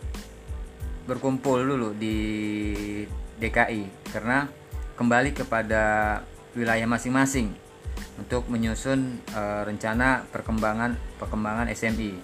berkumpul 1.05 1.61
dulu 1.61 1.93
di 1.93 2.17
DKI 3.37 4.09
karena 4.09 4.49
kembali 4.97 5.37
kepada 5.37 6.17
wilayah 6.57 6.89
masing-masing 6.89 7.53
untuk 8.15 8.47
menyusun 8.47 9.19
uh, 9.35 9.67
rencana 9.67 10.23
perkembangan 10.31 10.95
perkembangan 11.19 11.67
SMI. 11.67 12.15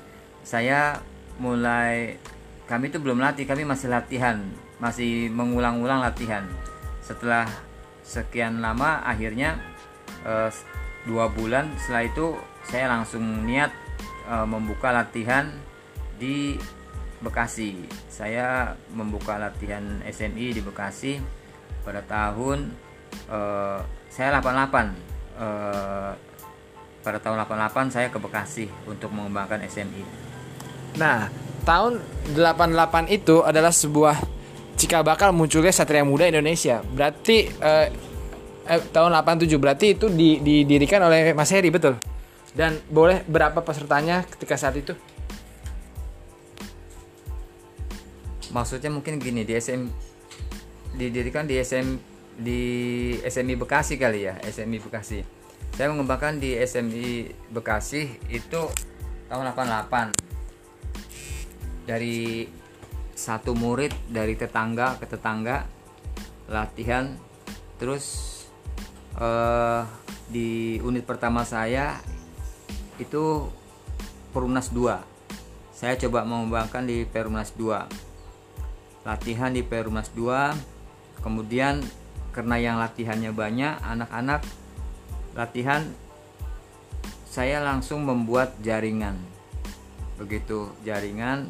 Saya 0.41 1.03
mulai 1.35 2.15
kami 2.65 2.87
itu 2.87 2.97
belum 3.03 3.19
latih, 3.19 3.43
kami 3.43 3.67
masih 3.67 3.91
latihan, 3.91 4.39
masih 4.81 5.29
mengulang-ulang 5.29 6.01
latihan. 6.01 6.43
Setelah 7.05 7.45
sekian 8.01 8.59
lama, 8.59 9.05
akhirnya 9.05 9.61
uh, 10.25 10.49
dua 11.05 11.29
bulan 11.29 11.69
setelah 11.77 12.03
itu 12.09 12.25
saya 12.65 12.89
langsung 12.89 13.45
niat 13.45 13.71
uh, 14.27 14.43
membuka 14.49 14.89
latihan 14.89 15.47
di 16.17 16.57
Bekasi. 17.21 17.77
Saya 18.09 18.73
membuka 18.97 19.37
latihan 19.37 20.01
SMI 20.01 20.57
di 20.57 20.61
Bekasi 20.65 21.21
pada 21.85 22.01
tahun 22.01 22.73
uh, 23.29 23.79
saya 24.09 24.41
88. 24.41 25.37
Uh, 25.37 26.13
pada 27.01 27.17
tahun 27.17 27.41
88 27.45 27.93
saya 27.93 28.07
ke 28.13 28.17
Bekasi 28.21 28.69
untuk 28.85 29.09
mengembangkan 29.09 29.65
SMI. 29.65 30.05
Nah, 31.01 31.29
tahun 31.65 32.01
88 32.37 33.09
itu 33.09 33.41
adalah 33.41 33.73
sebuah 33.73 34.40
jika 34.81 35.05
bakal 35.05 35.29
munculnya 35.29 35.69
Satria 35.69 36.01
Muda 36.01 36.25
Indonesia. 36.25 36.81
Berarti 36.81 37.53
uh, 37.61 37.85
eh, 38.65 38.81
tahun 38.89 39.13
87 39.13 39.45
berarti 39.61 39.93
itu 39.93 40.09
didirikan 40.41 41.05
oleh 41.05 41.37
Mas 41.37 41.53
Heri 41.53 41.69
betul. 41.69 42.01
Dan 42.51 42.81
boleh 42.89 43.21
berapa 43.29 43.61
pesertanya 43.61 44.25
ketika 44.25 44.57
saat 44.57 44.81
itu? 44.81 44.97
maksudnya 48.51 48.91
mungkin 48.91 49.17
gini 49.17 49.47
di 49.47 49.55
SM 49.55 49.87
didirikan 50.99 51.47
di 51.47 51.55
SM 51.55 51.87
di 52.35 52.61
SMI 53.23 53.55
Bekasi 53.55 53.95
kali 53.95 54.27
ya 54.27 54.35
SMI 54.43 54.77
Bekasi 54.83 55.23
saya 55.71 55.87
mengembangkan 55.87 56.37
di 56.37 56.59
SMI 56.59 57.31
Bekasi 57.47 58.11
itu 58.27 58.67
tahun 59.31 59.55
88 59.55 61.87
dari 61.87 62.45
satu 63.21 63.53
murid 63.53 63.93
dari 64.09 64.33
tetangga 64.33 64.97
ke 64.97 65.05
tetangga 65.05 65.69
latihan. 66.49 67.13
Terus 67.77 68.05
uh, 69.21 69.85
di 70.25 70.81
unit 70.81 71.05
pertama 71.05 71.45
saya 71.45 72.01
itu 72.97 73.45
Perumnas 74.31 74.71
2 74.71 75.75
saya 75.75 75.97
coba 75.97 76.23
mengembangkan 76.23 76.85
di 76.85 77.03
Perumnas 77.03 77.51
2 77.57 79.03
latihan 79.03 79.51
di 79.51 79.65
Perumnas 79.65 80.13
2 80.13 81.25
kemudian 81.25 81.81
karena 82.31 82.55
yang 82.61 82.77
latihannya 82.79 83.33
banyak 83.33 83.75
anak-anak 83.81 84.45
latihan 85.35 85.83
saya 87.31 87.63
langsung 87.63 88.03
membuat 88.03 88.59
jaringan. 88.59 89.15
Begitu 90.19 90.67
jaringan 90.83 91.47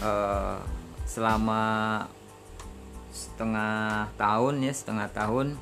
eh, 0.00 0.58
selama 1.04 1.62
setengah 3.14 4.10
tahun 4.18 4.64
ya 4.64 4.72
setengah 4.74 5.08
tahun 5.14 5.54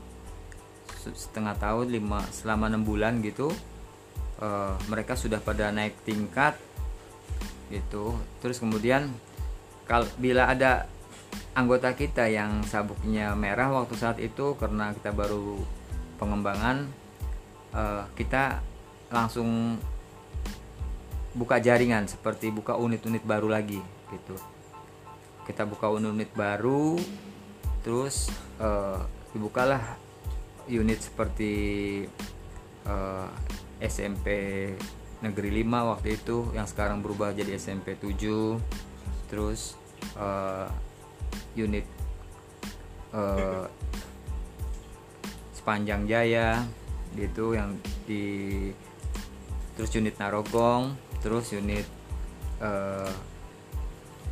setengah 1.02 1.58
tahun 1.58 1.86
lima 1.90 2.22
selama 2.30 2.70
enam 2.70 2.86
bulan 2.86 3.18
gitu 3.20 3.50
eh, 4.40 4.74
mereka 4.86 5.18
sudah 5.18 5.42
pada 5.42 5.74
naik 5.74 5.98
tingkat 6.06 6.54
gitu. 7.72 8.14
Terus 8.44 8.60
kemudian 8.60 9.10
kalau 9.88 10.06
bila 10.20 10.52
ada 10.52 10.86
anggota 11.52 11.92
kita 11.92 12.28
yang 12.28 12.64
sabuknya 12.64 13.36
merah 13.36 13.68
waktu 13.72 13.94
saat 13.96 14.20
itu 14.20 14.56
karena 14.56 14.92
kita 14.96 15.12
baru 15.12 15.60
pengembangan 16.16 16.88
uh, 17.76 18.08
kita 18.16 18.64
langsung 19.12 19.76
buka 21.36 21.60
jaringan 21.60 22.08
seperti 22.08 22.52
buka 22.52 22.76
unit-unit 22.76 23.24
baru 23.24 23.48
lagi 23.52 23.80
gitu 24.12 24.36
kita 25.46 25.66
buka 25.66 25.90
unit-unit 25.90 26.30
baru 26.34 26.98
terus 27.82 28.30
uh, 28.62 29.02
dibukalah 29.34 29.98
unit 30.70 31.02
seperti 31.02 31.52
uh, 32.86 33.26
eh, 33.82 33.90
SMP 33.90 34.26
Negeri 35.22 35.62
5 35.62 35.90
waktu 35.90 36.08
itu 36.18 36.50
yang 36.54 36.66
sekarang 36.66 37.02
berubah 37.02 37.34
jadi 37.34 37.58
SMP 37.58 37.98
7 37.98 38.58
terus 39.26 39.74
uh, 40.14 40.70
unit 41.58 41.86
uh, 43.14 43.66
sepanjang 45.54 46.06
Jaya 46.06 46.62
gitu 47.14 47.54
yang 47.54 47.78
di 48.06 48.70
terus 49.74 49.90
unit 49.94 50.14
Narogong 50.18 50.94
terus 51.22 51.54
unit 51.54 51.86
uh, 52.58 53.31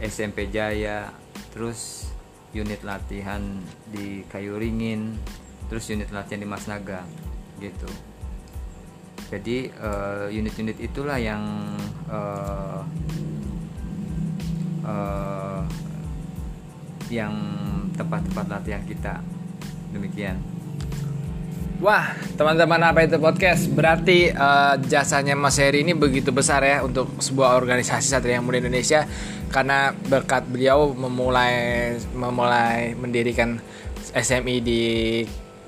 SMP 0.01 0.49
Jaya 0.49 1.13
terus 1.53 2.11
unit 2.57 2.83
latihan 2.83 3.41
di 3.93 4.27
Kayu 4.27 4.59
Ringin 4.59 5.15
terus 5.71 5.87
unit 5.93 6.11
latihan 6.11 6.43
di 6.43 6.49
Mas 6.49 6.67
Naga 6.67 7.07
gitu. 7.63 7.87
Jadi 9.31 9.71
unit-unit 10.35 10.75
uh, 10.75 10.87
itulah 10.91 11.15
yang 11.15 11.47
uh, 12.11 12.83
uh, 14.83 15.63
yang 17.07 17.31
tempat-tempat 17.95 18.47
latihan 18.51 18.83
kita. 18.83 19.23
Demikian 19.95 20.60
Wah, 21.81 22.13
teman-teman 22.37 22.77
apa 22.93 23.09
itu 23.09 23.17
podcast? 23.17 23.65
Berarti 23.73 24.29
uh, 24.29 24.77
jasanya 24.85 25.33
Mas 25.33 25.57
Heri 25.57 25.81
ini 25.81 25.97
begitu 25.97 26.29
besar 26.29 26.61
ya 26.61 26.85
untuk 26.85 27.09
sebuah 27.17 27.57
organisasi 27.57 28.05
Satria 28.05 28.37
Muda 28.45 28.61
Indonesia 28.61 29.09
karena 29.49 29.97
berkat 30.13 30.45
beliau 30.45 30.93
memulai 30.93 31.97
memulai 32.13 32.93
mendirikan 32.93 33.57
SMI 34.13 34.61
di 34.61 34.83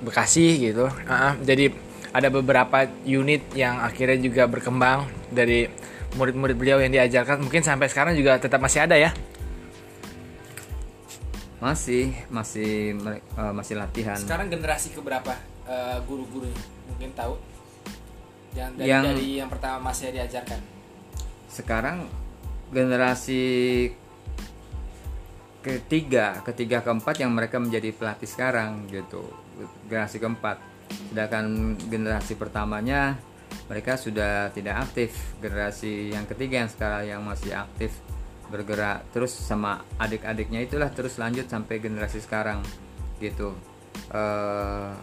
Bekasi 0.05 0.61
gitu. 0.61 0.85
Uh, 0.85 1.33
jadi 1.41 1.73
ada 2.13 2.29
beberapa 2.29 2.85
unit 3.09 3.49
yang 3.57 3.81
akhirnya 3.81 4.21
juga 4.21 4.45
berkembang 4.45 5.09
dari 5.33 5.65
murid-murid 6.13 6.53
beliau 6.53 6.77
yang 6.77 6.93
diajarkan. 6.93 7.41
Mungkin 7.41 7.65
sampai 7.65 7.89
sekarang 7.89 8.13
juga 8.13 8.37
tetap 8.37 8.61
masih 8.61 8.85
ada 8.85 8.93
ya. 9.01 9.09
Masih, 11.57 12.13
masih 12.29 13.01
uh, 13.33 13.49
masih 13.49 13.81
latihan. 13.81 14.21
Sekarang 14.21 14.53
generasi 14.53 14.93
keberapa 14.93 15.52
uh, 15.67 15.97
guru-guru 16.05 16.49
mungkin 16.89 17.11
tahu? 17.15 17.35
Yang 18.53 18.71
dari, 18.77 18.89
yang 18.89 19.03
dari 19.03 19.27
yang 19.41 19.49
pertama 19.49 19.91
masih 19.91 20.13
diajarkan. 20.13 20.59
Sekarang 21.49 22.05
generasi 22.69 23.43
ketiga, 25.63 26.41
ketiga 26.45 26.85
keempat 26.85 27.23
yang 27.23 27.33
mereka 27.33 27.57
menjadi 27.57 27.89
pelatih 27.93 28.29
sekarang 28.29 28.85
gitu. 28.89 29.25
Generasi 29.89 30.17
keempat. 30.21 30.57
Sedangkan 31.09 31.77
generasi 31.89 32.37
pertamanya 32.37 33.17
mereka 33.65 33.97
sudah 33.97 34.53
tidak 34.53 34.85
aktif. 34.89 35.17
Generasi 35.41 36.13
yang 36.13 36.29
ketiga 36.29 36.61
yang 36.61 36.69
sekarang 36.69 37.03
yang 37.09 37.21
masih 37.25 37.57
aktif 37.57 37.93
bergerak 38.53 39.01
terus 39.09 39.33
sama 39.33 39.81
adik-adiknya 39.97 40.61
itulah 40.61 40.93
terus 40.93 41.17
lanjut 41.17 41.49
sampai 41.49 41.81
generasi 41.81 42.21
sekarang 42.21 42.61
gitu 43.17 43.57
uh, 44.13 44.93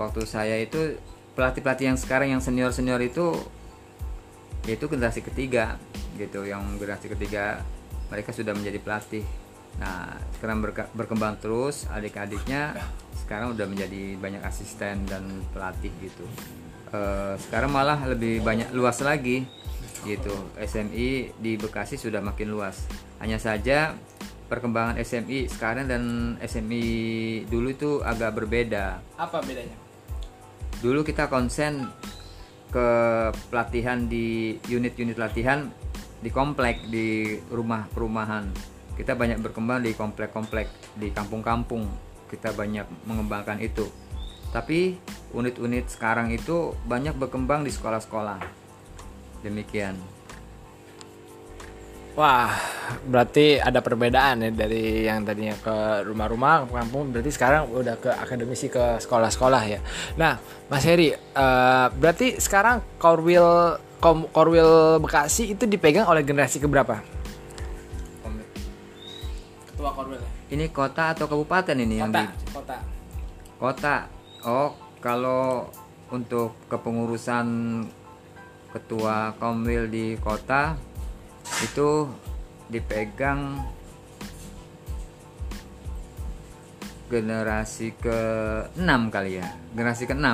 waktu 0.00 0.24
saya 0.24 0.56
itu 0.56 0.96
pelatih-pelatih 1.36 1.92
yang 1.92 1.98
sekarang 2.00 2.32
yang 2.32 2.40
senior-senior 2.40 3.04
itu 3.04 3.36
yaitu 4.64 4.88
generasi 4.88 5.20
ketiga 5.20 5.76
gitu. 6.16 6.48
Yang 6.48 6.80
generasi 6.80 7.06
ketiga 7.12 7.60
mereka 8.08 8.32
sudah 8.32 8.56
menjadi 8.56 8.80
pelatih. 8.80 9.24
Nah 9.76 10.16
sekarang 10.40 10.64
berkembang 10.96 11.36
terus 11.36 11.84
adik-adiknya 11.92 12.80
sekarang 13.24 13.52
udah 13.54 13.66
menjadi 13.68 14.16
banyak 14.16 14.42
asisten 14.42 15.04
dan 15.04 15.44
pelatih 15.52 15.92
gitu. 16.00 16.24
Uh, 16.90 17.38
sekarang 17.38 17.70
malah 17.70 18.00
lebih 18.08 18.42
banyak 18.42 18.72
luas 18.72 18.98
lagi 19.04 19.46
gitu. 20.02 20.32
SMI 20.56 21.36
di 21.36 21.60
Bekasi 21.60 22.00
sudah 22.00 22.24
makin 22.24 22.50
luas. 22.50 22.88
Hanya 23.20 23.36
saja 23.36 23.94
perkembangan 24.50 24.98
SMI 24.98 25.46
sekarang 25.46 25.86
dan 25.86 26.34
SMI 26.42 26.84
dulu 27.46 27.70
itu 27.70 27.90
agak 28.02 28.34
berbeda. 28.34 28.98
Apa 29.14 29.38
bedanya 29.46 29.79
dulu 30.80 31.04
kita 31.04 31.28
konsen 31.28 31.88
ke 32.72 32.88
pelatihan 33.52 34.06
di 34.08 34.56
unit-unit 34.70 35.18
latihan 35.20 35.68
di 36.20 36.28
komplek 36.32 36.86
di 36.88 37.38
rumah 37.48 37.88
perumahan 37.90 38.48
kita 39.00 39.16
banyak 39.16 39.40
berkembang 39.40 39.80
di 39.80 39.96
komplek-komplek 39.96 40.68
di 41.00 41.08
kampung-kampung. 41.08 41.88
Kita 42.28 42.52
banyak 42.52 42.84
mengembangkan 43.08 43.56
itu. 43.64 43.88
Tapi 44.52 45.00
unit-unit 45.32 45.88
sekarang 45.88 46.28
itu 46.28 46.76
banyak 46.84 47.16
berkembang 47.16 47.64
di 47.64 47.72
sekolah-sekolah. 47.72 48.44
Demikian 49.40 49.96
Wah, 52.20 52.52
berarti 53.08 53.56
ada 53.56 53.80
perbedaan 53.80 54.44
ya 54.44 54.52
dari 54.52 55.08
yang 55.08 55.24
tadinya 55.24 55.56
ke 55.56 56.04
rumah-rumah, 56.04 56.68
ke 56.68 56.76
kampung, 56.76 57.16
berarti 57.16 57.32
sekarang 57.32 57.72
udah 57.72 57.96
ke 57.96 58.12
akademisi 58.12 58.68
ke 58.68 59.00
sekolah-sekolah 59.00 59.62
ya. 59.64 59.80
Nah, 60.20 60.36
Mas 60.68 60.84
Heri, 60.84 61.16
uh, 61.16 61.88
berarti 61.96 62.36
sekarang 62.36 62.84
Korwil 63.00 63.80
Korwil 64.36 65.00
Bekasi 65.00 65.56
itu 65.56 65.64
dipegang 65.64 66.12
oleh 66.12 66.20
generasi 66.20 66.60
keberapa? 66.60 67.00
Ketua 69.72 69.88
Korwil. 69.96 70.20
Ini 70.52 70.68
kota 70.76 71.16
atau 71.16 71.24
kabupaten 71.24 71.72
ini 71.72 72.04
Kota, 72.04 72.04
yang 72.04 72.12
di 72.12 72.24
kota. 72.52 72.76
kota? 73.56 73.96
Oh, 74.44 74.76
kalau 75.00 75.72
untuk 76.12 76.52
kepengurusan 76.68 77.46
ketua 78.76 79.32
Komwil 79.40 79.88
di 79.88 80.20
kota 80.20 80.89
itu 81.62 82.06
dipegang 82.70 83.58
generasi 87.10 87.90
ke-6 87.98 88.90
kali 89.10 89.42
ya. 89.42 89.48
Generasi 89.74 90.04
ke-6 90.06 90.28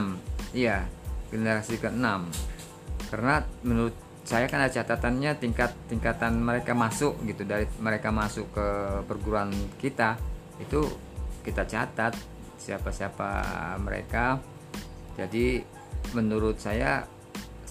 iya 0.57 0.88
generasi 1.29 1.76
ke-6 1.76 2.07
karena 3.11 3.44
menurut 3.66 3.94
saya 4.26 4.50
kan 4.50 4.64
ada 4.64 4.72
catatannya 4.72 5.38
tingkat 5.38 5.70
tingkatan 5.87 6.42
mereka 6.42 6.74
masuk 6.74 7.14
gitu 7.29 7.46
dari 7.46 7.68
mereka 7.79 8.11
masuk 8.11 8.50
ke 8.50 8.66
perguruan 9.07 9.52
kita 9.79 10.18
itu 10.59 10.83
kita 11.46 11.62
catat 11.62 12.16
siapa-siapa 12.59 13.29
mereka. 13.79 14.42
Jadi 15.14 15.62
menurut 16.18 16.59
saya 16.59 17.07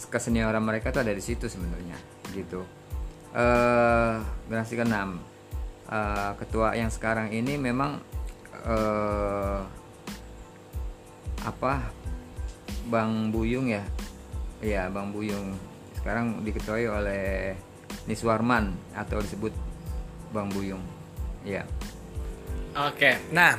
kesenioran 0.07 0.63
mereka 0.63 0.95
tuh 0.95 1.03
ada 1.03 1.11
di 1.11 1.19
situ 1.19 1.51
sebenarnya 1.51 1.97
gitu 2.31 2.63
uh, 3.35 4.23
generasi 4.47 4.79
ke-6 4.79 4.95
uh, 5.91 6.31
ketua 6.39 6.73
yang 6.73 6.89
sekarang 6.89 7.29
ini 7.35 7.59
memang 7.59 7.99
uh, 8.63 9.61
apa 11.43 11.91
Bang 12.89 13.29
Buyung 13.29 13.69
ya? 13.69 13.83
Iya 14.63 14.89
Bang 14.89 15.13
Buyung. 15.13 15.53
Sekarang 15.99 16.41
diketuai 16.41 16.85
oleh 16.89 17.53
Niswarman 18.07 18.73
atau 18.95 19.21
disebut 19.21 19.53
Bang 20.33 20.49
Buyung. 20.49 20.81
Ya 21.45 21.61
Oke, 22.75 23.15
nah 23.31 23.55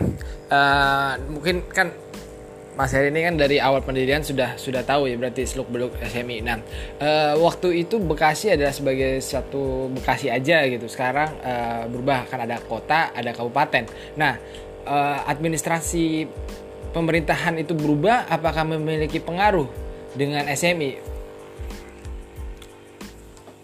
uh, 0.53 1.17
mungkin 1.33 1.65
kan 1.73 1.89
Mas 2.77 2.93
Heri 2.93 3.09
ini 3.09 3.25
kan 3.25 3.41
dari 3.41 3.57
awal 3.57 3.81
pendirian 3.81 4.21
sudah 4.21 4.61
sudah 4.61 4.85
tahu 4.85 5.09
ya 5.09 5.17
berarti 5.17 5.49
seluk 5.49 5.73
beluk 5.73 5.97
SMI. 5.97 6.45
Nah 6.45 6.61
uh, 7.01 7.33
waktu 7.41 7.89
itu 7.89 7.97
Bekasi 7.97 8.53
adalah 8.53 8.77
sebagai 8.77 9.17
satu 9.25 9.89
Bekasi 9.97 10.29
aja 10.29 10.61
gitu. 10.69 10.85
Sekarang 10.85 11.41
uh, 11.41 11.89
berubah 11.89 12.29
kan 12.29 12.45
ada 12.45 12.61
kota, 12.61 13.17
ada 13.17 13.33
kabupaten. 13.33 13.89
Nah 14.21 14.37
uh, 14.85 15.25
administrasi 15.25 16.29
pemerintahan 16.93 17.57
itu 17.57 17.73
berubah, 17.73 18.29
apakah 18.29 18.69
memiliki 18.69 19.25
pengaruh 19.25 19.73
dengan 20.13 20.45
SMI? 20.45 21.01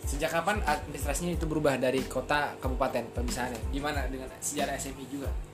Sejak 0.09 0.41
kapan 0.41 0.65
administrasinya 0.65 1.37
itu 1.37 1.45
berubah 1.45 1.77
dari 1.77 2.01
kota 2.09 2.57
kabupaten 2.57 3.13
pemisahannya? 3.13 3.61
Gimana 3.77 4.09
dengan 4.09 4.33
sejarah 4.41 4.81
SMI 4.81 5.05
juga? 5.13 5.52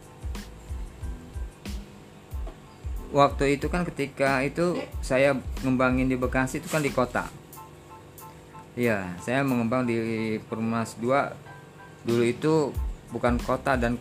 Waktu 3.14 3.56
itu 3.56 3.72
kan 3.72 3.84
ketika 3.88 4.44
itu 4.44 4.76
saya 5.00 5.36
ngembangin 5.64 6.08
di 6.08 6.16
Bekasi 6.18 6.60
itu 6.60 6.68
kan 6.68 6.84
di 6.84 6.92
kota 6.92 7.28
Iya, 8.78 9.10
saya 9.18 9.42
mengembang 9.42 9.82
di 9.82 9.98
Permas 10.46 10.94
2 11.02 12.06
dulu 12.06 12.22
itu 12.22 12.70
bukan 13.10 13.34
kota 13.42 13.74
dan 13.74 13.98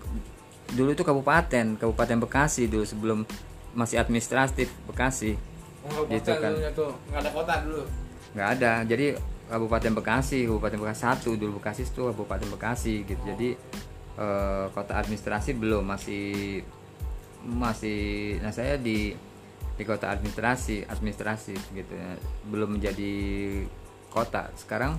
dulu 0.77 0.93
itu 0.93 1.01
kabupaten, 1.01 1.81
Kabupaten 1.81 2.17
Bekasi 2.21 2.69
dulu 2.69 2.85
sebelum 2.85 3.19
masih 3.73 3.97
administratif 3.97 4.69
Bekasi. 4.85 5.33
Oh, 5.81 6.05
gitu 6.05 6.29
kan. 6.29 6.53
Tuh. 6.77 6.93
Nggak 7.09 7.21
ada 7.25 7.31
kota 7.33 7.53
dulu. 7.65 7.83
Nggak 8.37 8.49
ada. 8.53 8.71
Jadi 8.85 9.07
Kabupaten 9.49 9.93
Bekasi, 9.97 10.45
Kabupaten 10.45 10.77
Bekasi 10.77 10.99
satu 11.01 11.29
dulu 11.33 11.57
Bekasi 11.57 11.81
itu 11.81 12.01
Kabupaten 12.13 12.47
Bekasi 12.53 12.93
gitu. 13.01 13.21
Jadi 13.25 13.49
eh, 14.21 14.65
kota 14.77 14.93
administrasi 14.93 15.57
belum 15.57 15.89
masih 15.89 16.61
masih 17.47 18.35
nah 18.43 18.51
saya 18.51 18.75
di 18.75 19.15
di 19.77 19.83
kota 19.85 20.11
administrasi 20.11 20.83
administrasi 20.89 21.55
gitu 21.71 21.93
ya. 21.95 22.17
Belum 22.49 22.75
menjadi 22.75 23.13
kota. 24.11 24.49
Sekarang 24.57 24.97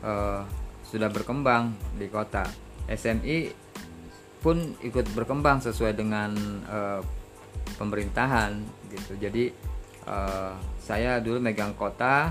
uh, 0.00 0.46
sudah 0.86 1.10
berkembang 1.10 1.74
di 1.98 2.06
kota. 2.08 2.46
SMI 2.84 3.50
pun 4.44 4.76
ikut 4.84 5.08
berkembang 5.16 5.58
sesuai 5.64 5.96
dengan 5.96 6.30
uh, 6.68 7.00
pemerintahan 7.80 8.54
gitu. 8.92 9.16
Jadi 9.18 9.50
uh, 10.06 10.54
saya 10.78 11.18
dulu 11.18 11.40
megang 11.42 11.74
kota 11.74 12.30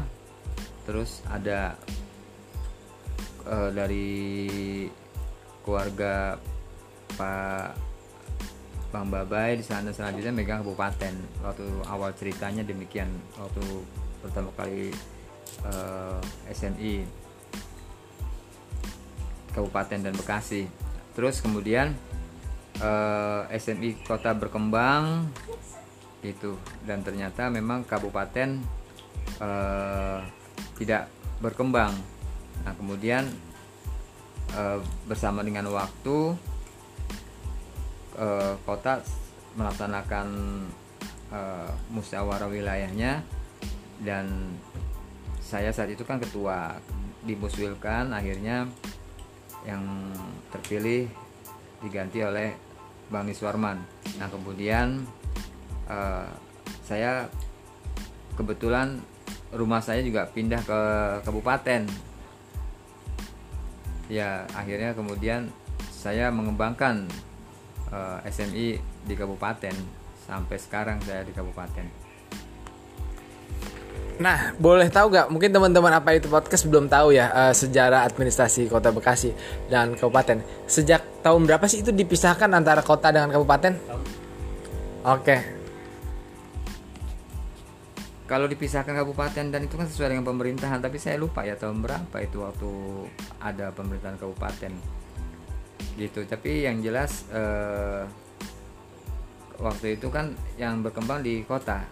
terus 0.88 1.24
ada 1.28 1.76
uh, 3.50 3.70
dari 3.72 4.88
keluarga 5.64 6.38
Pak 7.16 7.93
Bang 8.94 9.10
Babai 9.10 9.58
di 9.58 9.66
sana 9.66 9.90
selanjutnya 9.90 10.30
megang 10.30 10.62
kabupaten. 10.62 11.18
Waktu 11.42 11.66
awal 11.90 12.14
ceritanya 12.14 12.62
demikian 12.62 13.10
waktu 13.42 13.66
pertama 14.22 14.54
kali 14.54 14.94
uh, 15.66 16.22
eh, 16.46 16.54
SNI 16.54 16.94
Kabupaten 19.58 19.98
dan 19.98 20.14
Bekasi. 20.14 20.70
Terus 21.18 21.42
kemudian 21.42 21.98
uh, 22.86 23.50
eh, 23.50 23.58
SNI 23.58 24.06
kota 24.06 24.38
berkembang 24.38 25.26
itu 26.22 26.54
dan 26.86 27.02
ternyata 27.02 27.50
memang 27.50 27.90
kabupaten 27.90 28.62
uh, 29.42 30.22
tidak 30.78 31.10
berkembang. 31.42 31.98
Nah 32.62 32.78
kemudian 32.78 33.26
uh, 34.54 34.78
bersama 35.10 35.42
dengan 35.42 35.66
waktu 35.74 36.53
uh, 38.18 38.54
kota 38.66 39.02
melaksanakan 39.54 40.28
uh, 41.30 41.70
musyawarah 41.94 42.50
wilayahnya 42.50 43.22
dan 44.02 44.58
saya 45.40 45.70
saat 45.70 45.94
itu 45.94 46.02
kan 46.02 46.18
ketua 46.18 46.78
dimuswilkan 47.24 48.12
akhirnya 48.12 48.68
yang 49.64 49.84
terpilih 50.52 51.08
diganti 51.80 52.20
oleh 52.24 52.56
Bang 53.08 53.30
Iswarman. 53.30 53.80
Nah 54.20 54.28
kemudian 54.28 55.04
uh, 55.88 56.28
saya 56.84 57.28
kebetulan 58.36 59.00
rumah 59.54 59.80
saya 59.80 60.02
juga 60.02 60.28
pindah 60.28 60.62
ke 60.66 60.80
kabupaten. 61.24 61.86
Ya 64.12 64.44
akhirnya 64.52 64.92
kemudian 64.98 65.48
saya 65.94 66.28
mengembangkan 66.34 67.08
uh, 67.94 68.20
eh, 68.26 68.34
SMI 68.34 68.68
di 69.06 69.14
kabupaten 69.14 69.76
sampai 70.26 70.58
sekarang 70.58 70.98
saya 71.06 71.22
di 71.22 71.32
kabupaten. 71.32 71.86
Nah, 74.22 74.54
boleh 74.62 74.94
tahu 74.94 75.10
gak? 75.10 75.28
Mungkin 75.34 75.50
teman-teman 75.50 75.90
apa 75.90 76.14
itu 76.14 76.30
podcast 76.30 76.70
belum 76.70 76.86
tahu 76.86 77.18
ya 77.18 77.34
uh, 77.34 77.54
sejarah 77.54 78.06
administrasi 78.06 78.70
Kota 78.70 78.94
Bekasi 78.94 79.34
dan 79.70 79.98
kabupaten. 79.98 80.42
Sejak 80.70 81.02
tahun 81.26 81.50
berapa 81.50 81.66
sih 81.66 81.82
itu 81.82 81.90
dipisahkan 81.90 82.50
antara 82.54 82.86
kota 82.86 83.10
dengan 83.10 83.34
kabupaten? 83.34 83.74
Oke. 83.82 83.98
Okay. 85.26 85.40
Kalau 88.30 88.48
dipisahkan 88.48 88.96
kabupaten 88.96 89.46
dan 89.52 89.62
itu 89.66 89.76
kan 89.76 89.86
sesuai 89.90 90.16
dengan 90.16 90.26
pemerintahan, 90.26 90.80
tapi 90.80 90.98
saya 90.98 91.20
lupa 91.20 91.44
ya 91.44 91.60
tahun 91.60 91.84
berapa 91.84 92.18
itu 92.24 92.40
waktu 92.40 92.72
ada 93.42 93.74
pemerintahan 93.76 94.16
kabupaten 94.16 95.03
gitu. 95.96 96.26
Tapi 96.26 96.66
yang 96.66 96.82
jelas 96.82 97.28
eh, 97.32 98.04
waktu 99.62 99.96
itu 100.00 100.10
kan 100.10 100.34
yang 100.58 100.82
berkembang 100.82 101.22
di 101.22 101.46
kota. 101.46 101.86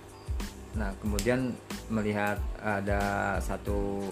Nah 0.75 0.91
kemudian 1.03 1.53
melihat 1.91 2.39
ada 2.63 3.35
satu 3.43 4.07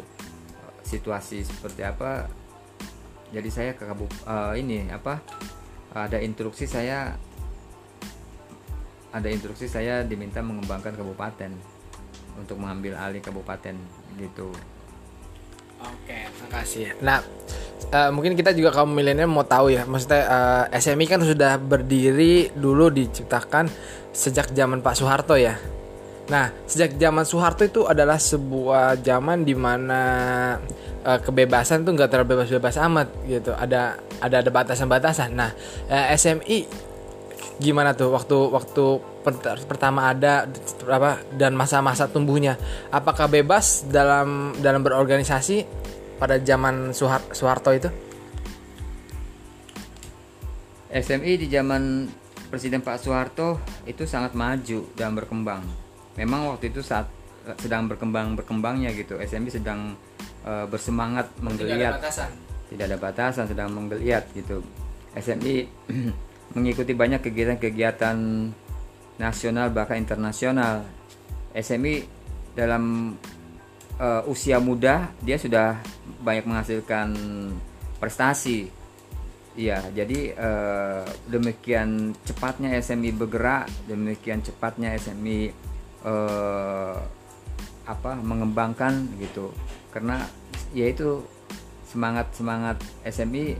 situasi 0.83 1.45
seperti 1.45 1.85
apa 1.85 2.25
jadi 3.29 3.49
saya 3.49 3.71
ke 3.77 3.85
kabup 3.85 4.09
uh, 4.25 4.57
ini 4.57 4.89
apa 4.89 5.21
ada 5.93 6.17
instruksi 6.17 6.65
saya 6.65 7.13
ada 9.09 9.27
instruksi 9.29 9.69
saya 9.69 10.01
diminta 10.05 10.41
mengembangkan 10.41 10.97
kabupaten 10.97 11.53
untuk 12.37 12.57
mengambil 12.57 12.97
alih 12.97 13.21
kabupaten 13.21 13.77
gitu 14.17 14.49
Oke, 15.79 16.27
makasih. 16.43 16.91
Nah, 16.99 17.23
uh, 17.95 18.11
mungkin 18.11 18.35
kita 18.35 18.51
juga 18.51 18.75
kaum 18.75 18.91
milenial 18.91 19.31
mau 19.31 19.47
tahu 19.47 19.71
ya, 19.71 19.87
maksudnya 19.87 20.23
uh, 20.27 20.63
eh, 20.67 20.79
SMI 20.79 21.05
kan 21.07 21.21
sudah 21.23 21.55
berdiri 21.55 22.51
dulu 22.51 22.91
diciptakan 22.91 23.71
sejak 24.11 24.51
zaman 24.51 24.83
Pak 24.83 24.95
Soeharto 24.99 25.39
ya. 25.39 25.55
Nah, 26.29 26.53
sejak 26.69 26.99
zaman 26.99 27.25
Soeharto 27.25 27.65
itu 27.65 27.81
adalah 27.89 28.21
sebuah 28.21 29.01
zaman 29.01 29.41
di 29.47 29.57
mana 29.57 30.01
uh, 31.01 31.19
kebebasan 31.23 31.81
tuh 31.81 31.97
nggak 31.97 32.09
terlalu 32.11 32.37
bebas-bebas 32.37 32.75
amat 32.85 33.07
gitu. 33.25 33.55
Ada 33.55 33.97
ada 34.21 34.35
ada 34.45 34.49
batasan-batasan. 34.51 35.31
Nah, 35.33 35.49
uh, 35.89 36.05
eh, 36.11 36.19
SMI 36.19 36.57
gimana 37.59 37.91
tuh 37.95 38.13
waktu 38.13 38.37
waktu 38.51 38.85
pertama 39.67 40.11
ada 40.11 40.47
apa 40.87 41.19
dan 41.35 41.53
masa-masa 41.55 42.07
tumbuhnya? 42.07 42.55
Apakah 42.89 43.27
bebas 43.27 43.87
dalam 43.87 44.55
dalam 44.59 44.81
berorganisasi 44.81 45.67
pada 46.19 46.39
zaman 46.39 46.91
Soeharto 47.31 47.71
itu? 47.75 47.89
SMI 50.89 51.37
di 51.37 51.47
zaman 51.47 52.09
Presiden 52.49 52.81
Pak 52.81 52.97
Soeharto 52.97 53.61
itu 53.85 54.09
sangat 54.09 54.33
maju 54.33 54.89
dan 54.97 55.13
berkembang. 55.13 55.61
Memang 56.17 56.49
waktu 56.49 56.73
itu 56.73 56.81
saat 56.81 57.05
sedang 57.61 57.85
berkembang 57.85 58.33
berkembangnya 58.33 58.89
gitu, 58.97 59.21
SMI 59.21 59.53
sedang 59.53 59.93
uh, 60.41 60.65
bersemangat 60.65 61.29
menggeliat. 61.45 61.77
Tidak 61.77 61.85
ada 61.93 61.97
batasan. 62.01 62.31
Tidak 62.69 62.85
ada 62.89 62.97
batasan, 62.97 63.45
sedang 63.45 63.69
menggeliat 63.69 64.33
gitu. 64.33 64.65
SMI 65.13 65.55
mengikuti 66.57 66.93
banyak 66.97 67.21
kegiatan-kegiatan 67.21 68.17
nasional 69.19 69.69
bahkan 69.69 69.99
internasional. 69.99 70.87
SMI 71.49 72.05
dalam 72.55 73.13
uh, 73.99 74.21
usia 74.29 74.61
muda 74.61 75.11
dia 75.21 75.35
sudah 75.35 75.81
banyak 76.21 76.45
menghasilkan 76.45 77.09
prestasi 77.97 78.79
Iya, 79.59 79.81
jadi 79.91 80.31
uh, 80.39 81.03
demikian 81.27 82.15
cepatnya 82.23 82.79
SMI 82.79 83.11
bergerak, 83.11 83.67
demikian 83.91 84.39
cepatnya 84.39 84.95
SMI 84.95 85.51
uh, 86.07 86.95
eh, 86.95 86.97
apa 87.83 88.15
mengembangkan 88.23 89.19
gitu. 89.19 89.51
Karena 89.91 90.23
yaitu 90.71 91.27
semangat 91.91 92.31
semangat 92.31 92.79
SMI 93.03 93.59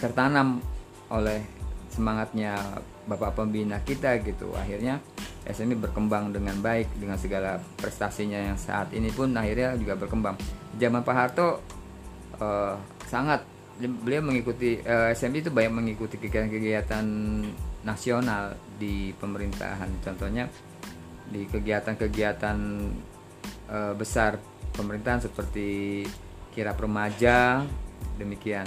tertanam 0.00 0.64
oleh 1.12 1.44
semangatnya 1.92 2.56
bapak 3.04 3.36
pembina 3.36 3.80
kita 3.84 4.16
gitu. 4.24 4.52
Akhirnya 4.56 5.00
SMI 5.44 5.76
berkembang 5.76 6.32
dengan 6.32 6.56
baik 6.60 6.96
dengan 6.96 7.20
segala 7.20 7.60
prestasinya 7.76 8.40
yang 8.40 8.56
saat 8.56 8.92
ini 8.96 9.12
pun 9.12 9.32
akhirnya 9.36 9.76
juga 9.76 9.94
berkembang. 9.96 10.36
Zaman 10.80 11.04
Pak 11.04 11.14
Harto 11.14 11.60
uh, 12.40 12.74
sangat 13.04 13.44
beliau 13.74 14.22
mengikuti 14.22 14.78
uh, 14.86 15.10
eh, 15.10 15.18
SMI 15.18 15.42
itu 15.42 15.50
banyak 15.50 15.74
mengikuti 15.74 16.14
kegiatan-kegiatan 16.14 17.06
nasional 17.82 18.54
di 18.78 19.10
pemerintahan 19.18 19.90
contohnya 19.98 20.46
di 21.26 21.42
kegiatan-kegiatan 21.50 22.58
uh, 23.66 23.92
besar 23.98 24.38
pemerintahan 24.78 25.26
seperti 25.26 26.02
kira 26.54 26.70
remaja 26.70 27.66
demikian 28.14 28.66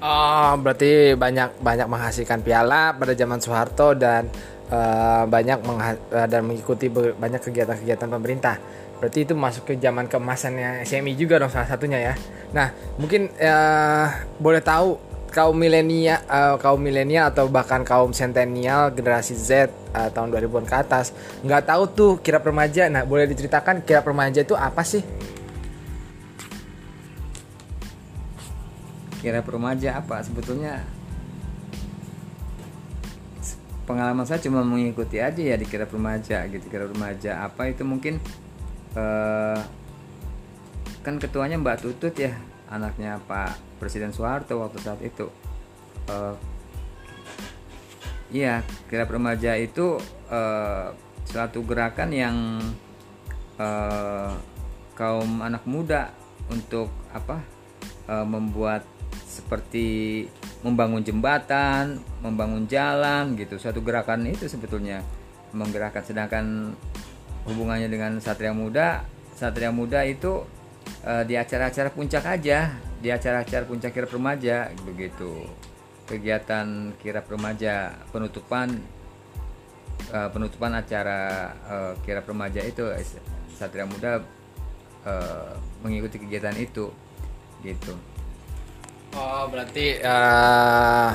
Oh, 0.00 0.56
berarti 0.56 1.12
banyak 1.12 1.60
banyak 1.60 1.84
menghasilkan 1.84 2.40
piala 2.40 2.96
pada 2.96 3.12
zaman 3.12 3.36
Soeharto 3.36 3.92
dan 3.92 4.32
uh, 4.72 5.28
banyak 5.28 5.60
uh, 5.60 6.24
dan 6.24 6.40
mengikuti 6.48 6.88
banyak 6.92 7.40
kegiatan-kegiatan 7.44 8.08
pemerintah. 8.08 8.56
Berarti 8.96 9.28
itu 9.28 9.36
masuk 9.36 9.68
ke 9.68 9.72
zaman 9.76 10.08
keemasannya 10.08 10.88
SMI 10.88 11.12
juga 11.20 11.36
dong 11.36 11.52
salah 11.52 11.68
satunya 11.68 12.00
ya. 12.00 12.14
Nah, 12.56 12.72
mungkin 12.96 13.28
uh, 13.36 14.08
boleh 14.40 14.64
tahu 14.64 14.96
kaum 15.30 15.54
milenial 15.54 16.18
uh, 16.26 16.56
kaum 16.56 16.80
milenial 16.80 17.30
atau 17.30 17.46
bahkan 17.46 17.86
kaum 17.86 18.10
sentenial 18.10 18.90
generasi 18.90 19.36
Z 19.38 19.70
uh, 19.94 20.10
tahun 20.10 20.34
2000-an 20.34 20.66
ke 20.66 20.76
atas 20.80 21.14
nggak 21.44 21.62
tahu 21.68 21.82
tuh 21.92 22.12
kira 22.24 22.40
remaja. 22.40 22.88
Nah, 22.88 23.04
boleh 23.04 23.28
diceritakan 23.28 23.84
kira 23.84 24.00
remaja 24.00 24.40
itu 24.40 24.56
apa 24.56 24.80
sih? 24.80 25.04
Kira 29.20 29.44
remaja 29.44 30.00
apa? 30.00 30.24
Sebetulnya 30.24 30.80
pengalaman 33.84 34.24
saya 34.24 34.40
cuma 34.40 34.64
mengikuti 34.64 35.20
aja 35.20 35.40
ya 35.40 35.56
di 35.60 35.68
kira 35.68 35.84
remaja 35.84 36.48
gitu. 36.48 36.66
Kira 36.66 36.88
remaja 36.88 37.44
apa 37.44 37.68
itu 37.68 37.84
mungkin 37.84 38.16
uh, 38.96 39.60
kan 41.00 41.16
ketuanya 41.16 41.56
Mbak 41.56 41.84
Tutut 41.84 42.14
ya 42.16 42.36
anaknya 42.68 43.20
Pak 43.24 43.80
Presiden 43.80 44.12
Soeharto 44.12 44.60
waktu 44.60 44.78
saat 44.80 45.00
itu 45.02 45.26
uh, 46.06 46.36
iya 48.30 48.62
kirap 48.86 49.10
remaja 49.10 49.58
itu 49.58 49.98
uh, 50.30 50.94
suatu 51.26 51.64
gerakan 51.66 52.10
yang 52.14 52.36
uh, 53.58 54.32
kaum 54.94 55.40
anak 55.42 55.64
muda 55.66 56.12
untuk 56.52 56.92
apa 57.10 57.42
uh, 58.06 58.26
membuat 58.26 58.86
seperti 59.40 60.28
membangun 60.60 61.00
jembatan, 61.00 61.96
membangun 62.20 62.68
jalan 62.68 63.32
gitu. 63.40 63.56
Suatu 63.56 63.80
gerakan 63.80 64.28
itu 64.28 64.44
sebetulnya 64.44 65.00
menggerakkan. 65.56 66.04
Sedangkan 66.04 66.76
hubungannya 67.48 67.88
dengan 67.88 68.20
Satria 68.20 68.52
Muda 68.52 69.00
Satria 69.40 69.72
Muda 69.72 70.04
itu 70.04 70.44
uh, 71.08 71.24
di 71.24 71.32
acara-acara 71.32 71.88
puncak 71.88 72.28
aja 72.28 72.76
di 73.00 73.08
acara-acara 73.08 73.64
puncak 73.64 73.96
kirap 73.96 74.12
remaja 74.12 74.68
begitu. 74.84 75.48
Kegiatan 76.04 76.92
kirap 77.00 77.24
remaja 77.32 77.96
penutupan 78.12 78.76
uh, 80.12 80.28
penutupan 80.28 80.76
acara 80.76 81.20
uh, 81.64 81.92
kirap 82.04 82.28
remaja 82.28 82.60
itu 82.60 82.84
Satria 83.56 83.88
Muda 83.88 84.20
uh, 85.08 85.56
mengikuti 85.80 86.20
kegiatan 86.20 86.56
itu 86.60 86.92
gitu 87.64 87.96
Oh 89.10 89.42
berarti 89.50 89.98
uh, 90.06 91.10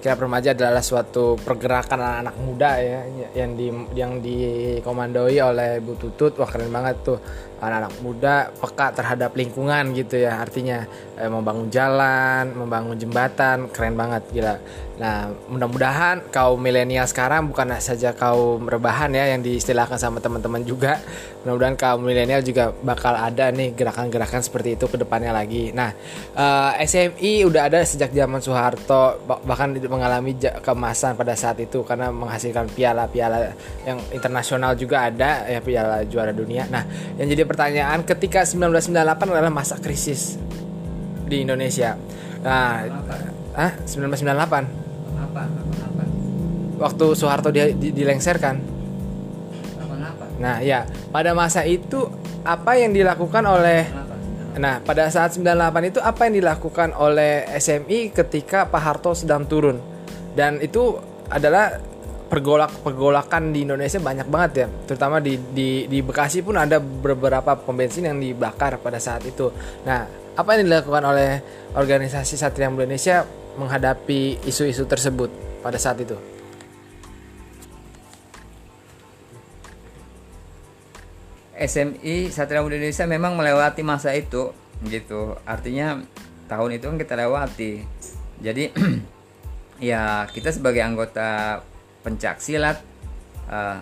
kirap 0.00 0.16
remaja 0.16 0.56
adalah 0.56 0.80
suatu 0.80 1.36
pergerakan 1.36 2.00
anak-anak 2.00 2.36
muda 2.40 2.70
ya 2.80 3.00
yang 3.36 3.52
di 3.52 3.68
yang 3.92 4.12
dikomandoi 4.24 5.36
oleh 5.44 5.76
Bu 5.84 5.92
Tutut. 6.00 6.40
Wah 6.40 6.48
keren 6.48 6.72
banget 6.72 7.04
tuh. 7.04 7.20
Anak-anak 7.60 7.94
muda 8.00 8.48
peka 8.48 8.96
terhadap 8.96 9.36
lingkungan 9.36 9.92
gitu 9.92 10.24
ya 10.24 10.40
artinya 10.40 10.88
eh, 11.20 11.28
membangun 11.28 11.68
jalan 11.68 12.56
membangun 12.56 12.96
jembatan. 12.96 13.68
Keren 13.68 13.92
banget 13.92 14.24
gila 14.32 14.56
nah 14.94 15.26
mudah-mudahan 15.50 16.30
kaum 16.30 16.54
milenial 16.54 17.02
sekarang 17.10 17.50
bukan 17.50 17.74
saja 17.82 18.14
kaum 18.14 18.62
rebahan 18.70 19.10
ya 19.10 19.34
yang 19.34 19.42
diistilahkan 19.42 19.98
sama 19.98 20.22
teman-teman 20.22 20.62
juga 20.62 21.02
mudah-mudahan 21.42 21.74
kaum 21.74 22.06
milenial 22.06 22.46
juga 22.46 22.70
bakal 22.70 23.18
ada 23.18 23.50
nih 23.50 23.74
gerakan-gerakan 23.74 24.38
seperti 24.38 24.78
itu 24.78 24.86
ke 24.86 24.94
depannya 24.94 25.34
lagi 25.34 25.74
nah 25.74 25.90
eh, 26.38 26.70
SMI 26.86 27.42
udah 27.50 27.66
ada 27.66 27.82
sejak 27.82 28.14
zaman 28.14 28.38
Soeharto 28.38 29.26
bahkan 29.42 29.74
mengalami 29.90 30.38
kemasan 30.38 31.18
pada 31.18 31.34
saat 31.34 31.58
itu 31.58 31.82
karena 31.82 32.14
menghasilkan 32.14 32.70
piala-piala 32.70 33.50
yang 33.82 33.98
internasional 34.14 34.78
juga 34.78 35.10
ada 35.10 35.50
ya 35.50 35.58
piala 35.58 36.06
juara 36.06 36.30
dunia 36.30 36.70
nah 36.70 36.86
yang 37.18 37.26
jadi 37.26 37.42
pertanyaan 37.42 38.06
ketika 38.06 38.46
1998 38.46 39.34
adalah 39.34 39.50
masa 39.50 39.74
krisis 39.82 40.38
di 41.28 41.42
Indonesia. 41.42 41.96
Nah, 42.44 42.84
ah 43.56 43.72
1998. 43.82 44.83
Waktu 46.74 47.06
Soeharto 47.14 47.48
di, 47.54 47.60
di, 47.78 47.88
dilengserkan. 47.94 48.56
Nah, 50.34 50.58
ya, 50.60 50.84
pada 51.14 51.30
masa 51.32 51.62
itu 51.62 52.10
apa 52.42 52.76
yang 52.76 52.92
dilakukan 52.92 53.46
oleh 53.46 53.86
Nah, 54.54 54.78
pada 54.78 55.10
saat 55.10 55.34
98 55.34 55.90
itu 55.90 55.98
apa 55.98 56.30
yang 56.30 56.38
dilakukan 56.38 56.94
oleh 56.94 57.42
SMI 57.58 58.14
ketika 58.14 58.70
Pak 58.70 58.82
Harto 58.86 59.10
sedang 59.10 59.50
turun? 59.50 59.82
Dan 60.30 60.62
itu 60.62 60.94
adalah 61.26 61.74
pergolak 62.30 62.70
pergolakan 62.82 63.50
di 63.50 63.66
Indonesia 63.66 63.98
banyak 63.98 64.26
banget 64.30 64.52
ya. 64.54 64.66
Terutama 64.86 65.18
di 65.18 65.38
di 65.50 65.90
di 65.90 65.98
Bekasi 66.06 66.46
pun 66.46 66.54
ada 66.54 66.78
beberapa 66.78 67.58
pom 67.58 67.74
bensin 67.74 68.06
yang 68.06 68.18
dibakar 68.22 68.78
pada 68.78 69.02
saat 69.02 69.26
itu. 69.26 69.50
Nah 69.86 70.06
apa 70.34 70.50
yang 70.58 70.66
dilakukan 70.66 71.02
oleh 71.02 71.30
organisasi 71.78 72.34
Satria 72.38 72.70
Indonesia 72.70 73.22
menghadapi 73.56 74.42
isu-isu 74.44 74.84
tersebut 74.86 75.30
pada 75.62 75.78
saat 75.78 76.00
itu? 76.02 76.16
SMI 81.54 82.34
Satria 82.34 82.60
Muda 82.60 82.76
Indonesia 82.76 83.06
memang 83.06 83.38
melewati 83.38 83.80
masa 83.86 84.12
itu 84.12 84.50
gitu. 84.84 85.38
Artinya 85.46 86.02
tahun 86.50 86.76
itu 86.76 86.84
kan 86.90 86.98
kita 86.98 87.14
lewati. 87.14 87.72
Jadi 88.42 88.74
ya 89.90 90.26
kita 90.28 90.50
sebagai 90.50 90.82
anggota 90.82 91.62
pencak 92.04 92.42
silat 92.42 92.82
uh, 93.48 93.80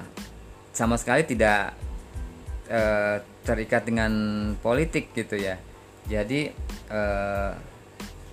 sama 0.71 0.95
sekali 1.01 1.27
tidak 1.27 1.75
uh, 2.71 3.19
terikat 3.43 3.89
dengan 3.89 4.13
politik 4.61 5.11
gitu 5.17 5.35
ya. 5.41 5.59
Jadi 6.07 6.53
uh, 6.93 7.53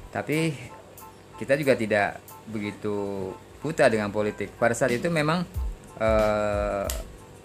tapi 0.09 0.53
kita 1.39 1.55
juga 1.55 1.73
tidak 1.79 2.19
begitu 2.51 3.31
buta 3.63 3.87
dengan 3.87 4.11
politik. 4.11 4.51
Pada 4.59 4.75
saat 4.75 4.91
itu 4.91 5.07
memang 5.07 5.47
uh, 5.95 6.83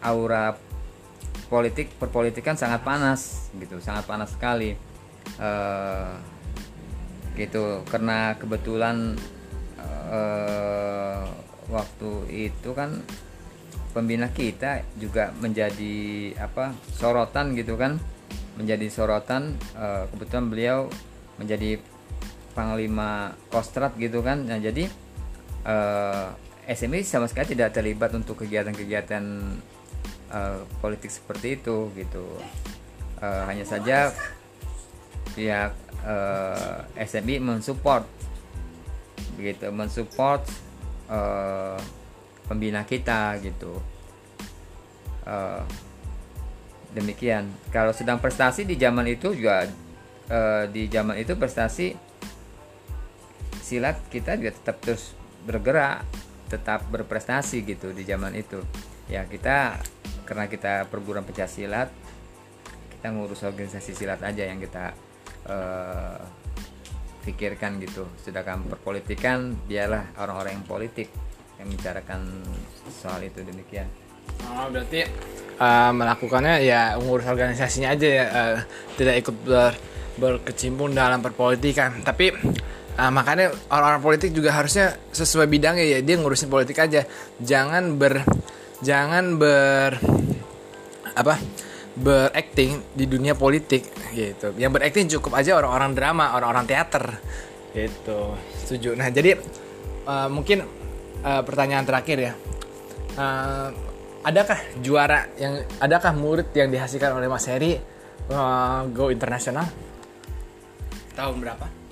aura 0.03 0.59
politik 1.47 1.95
perpolitikan 2.03 2.59
sangat 2.59 2.83
panas 2.83 3.55
gitu. 3.55 3.79
Sangat 3.79 4.03
panas 4.11 4.35
sekali. 4.35 4.75
Uh, 5.39 6.19
gitu. 7.39 7.87
Karena 7.87 8.35
kebetulan 8.35 9.15
uh, 10.11 11.31
waktu 11.71 12.11
itu 12.51 12.75
kan 12.75 12.99
pembina 13.95 14.27
kita 14.27 14.83
juga 14.99 15.31
menjadi 15.39 16.35
apa 16.43 16.75
sorotan 16.99 17.55
gitu 17.55 17.79
kan. 17.79 18.03
Menjadi 18.59 18.91
sorotan 18.91 19.55
uh, 19.79 20.11
kebetulan 20.11 20.47
beliau 20.51 20.79
menjadi 21.39 21.79
panglima 22.55 23.35
kostrat 23.51 23.99
gitu 23.99 24.23
kan. 24.23 24.47
Nah 24.47 24.59
jadi 24.63 24.87
uh, 25.67 26.33
SMI 26.65 27.05
sama 27.05 27.29
sekali 27.29 27.53
tidak 27.53 27.77
terlibat 27.77 28.15
untuk 28.17 28.41
kegiatan-kegiatan 28.41 29.25
uh, 30.33 30.63
politik 30.81 31.13
seperti 31.13 31.61
itu 31.61 31.93
gitu. 31.99 32.25
Uh, 33.21 33.43
hanya 33.51 33.67
saja 33.67 34.15
pihak 35.35 35.75
uh, 36.07 36.87
SMI 36.95 37.43
mensupport 37.43 38.07
begitu 39.35 39.67
mensupport 39.75 40.47
uh, 41.11 41.79
pembina 42.47 42.87
kita 42.87 43.37
gitu. 43.43 43.83
Uh, 45.25 45.65
demikian. 46.95 47.51
Kalau 47.75 47.91
sedang 47.91 48.23
prestasi 48.23 48.63
di 48.63 48.79
zaman 48.79 49.09
itu 49.11 49.35
juga 49.35 49.67
uh, 50.31 50.65
di 50.71 50.87
zaman 50.87 51.19
itu 51.19 51.35
prestasi 51.35 52.04
silat 53.65 53.97
kita 54.13 54.37
juga 54.37 54.53
tetap 54.53 54.77
terus 54.85 55.17
bergerak 55.49 56.05
tetap 56.53 56.85
berprestasi 56.93 57.65
gitu 57.65 57.97
di 57.97 58.05
zaman 58.05 58.37
itu. 58.37 58.61
Ya 59.09 59.25
kita 59.25 59.81
karena 60.29 60.49
kita 60.49 60.89
perguruan 60.93 61.25
pencak 61.25 61.49
silat 61.49 61.89
kita 62.93 63.13
ngurus 63.13 63.45
organisasi 63.45 63.93
silat 63.93 64.21
aja 64.25 64.49
yang 64.49 64.61
kita 64.61 64.93
uh, 65.49 66.21
pikirkan 67.25 67.81
gitu. 67.81 68.09
Sedangkan 68.21 68.65
perpolitikan 68.65 69.57
dialah 69.69 70.13
orang-orang 70.21 70.61
yang 70.61 70.67
politik 70.69 71.09
yang 71.61 71.69
bicarakan 71.69 72.45
soal 72.89 73.21
itu 73.25 73.45
demikian. 73.45 73.89
Oh 74.49 74.73
berarti 74.73 75.05
uh, 75.61 75.93
melakukannya 75.93 76.65
ya 76.65 76.97
ngurus 76.97 77.29
organisasinya 77.29 77.93
aja 77.93 78.09
ya 78.09 78.25
uh, 78.25 78.57
tidak 78.97 79.21
ikut 79.21 79.37
ber, 79.45 79.73
berkecimpung 80.17 80.97
dalam 80.97 81.21
perpolitikan. 81.21 82.01
Tapi 82.01 82.33
uh, 82.99 83.13
makanya 83.13 83.55
orang-orang 83.71 84.03
politik 84.03 84.31
juga 84.35 84.55
harusnya 84.55 84.99
sesuai 85.15 85.47
bidangnya 85.47 85.87
ya 85.87 85.99
dia 86.01 86.17
ngurusin 86.19 86.51
politik 86.51 86.79
aja 86.79 87.07
jangan 87.43 87.99
ber 87.99 88.23
jangan 88.83 89.39
ber 89.39 89.99
apa 91.15 91.39
berakting 91.95 92.83
di 92.91 93.07
dunia 93.07 93.39
politik 93.39 93.87
gitu. 94.13 94.51
Yang 94.59 94.73
berakting 94.75 95.07
cukup 95.19 95.39
aja 95.39 95.55
orang-orang 95.55 95.95
drama, 95.95 96.35
orang-orang 96.35 96.67
teater 96.67 97.23
gitu. 97.71 98.35
Setuju. 98.59 98.99
Nah, 98.99 99.11
jadi 99.15 99.39
uh, 100.07 100.29
mungkin 100.31 100.67
uh, 101.23 101.43
pertanyaan 101.47 101.87
terakhir 101.87 102.19
ya. 102.19 102.33
Uh, 103.15 103.71
adakah 104.27 104.59
juara 104.83 105.31
yang 105.39 105.63
adakah 105.79 106.11
murid 106.19 106.51
yang 106.51 106.67
dihasilkan 106.75 107.15
oleh 107.15 107.31
Mas 107.31 107.47
Heri 107.47 107.79
uh, 108.31 108.91
go 108.91 109.15
internasional? 109.15 109.67
Tahun 111.15 111.37
berapa? 111.39 111.84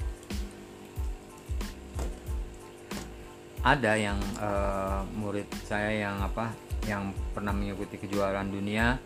Ada 3.62 3.94
yang 3.94 4.18
uh, 4.42 5.06
murid 5.14 5.46
saya 5.62 5.94
yang 5.94 6.18
apa 6.18 6.50
yang 6.82 7.14
pernah 7.30 7.54
mengikuti 7.54 7.94
kejuaraan 7.94 8.50
dunia. 8.50 8.98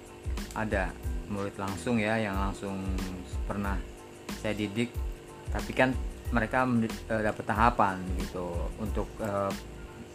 Ada 0.57 0.89
murid 1.29 1.61
langsung 1.61 2.01
ya 2.01 2.17
yang 2.17 2.41
langsung 2.41 2.81
pernah 3.45 3.77
saya 4.41 4.57
didik. 4.57 4.89
Tapi 5.53 5.73
kan 5.77 5.93
mereka 6.33 6.65
uh, 6.65 7.23
dapat 7.23 7.45
tahapan 7.45 8.01
gitu 8.17 8.49
untuk 8.81 9.13
uh, 9.21 9.53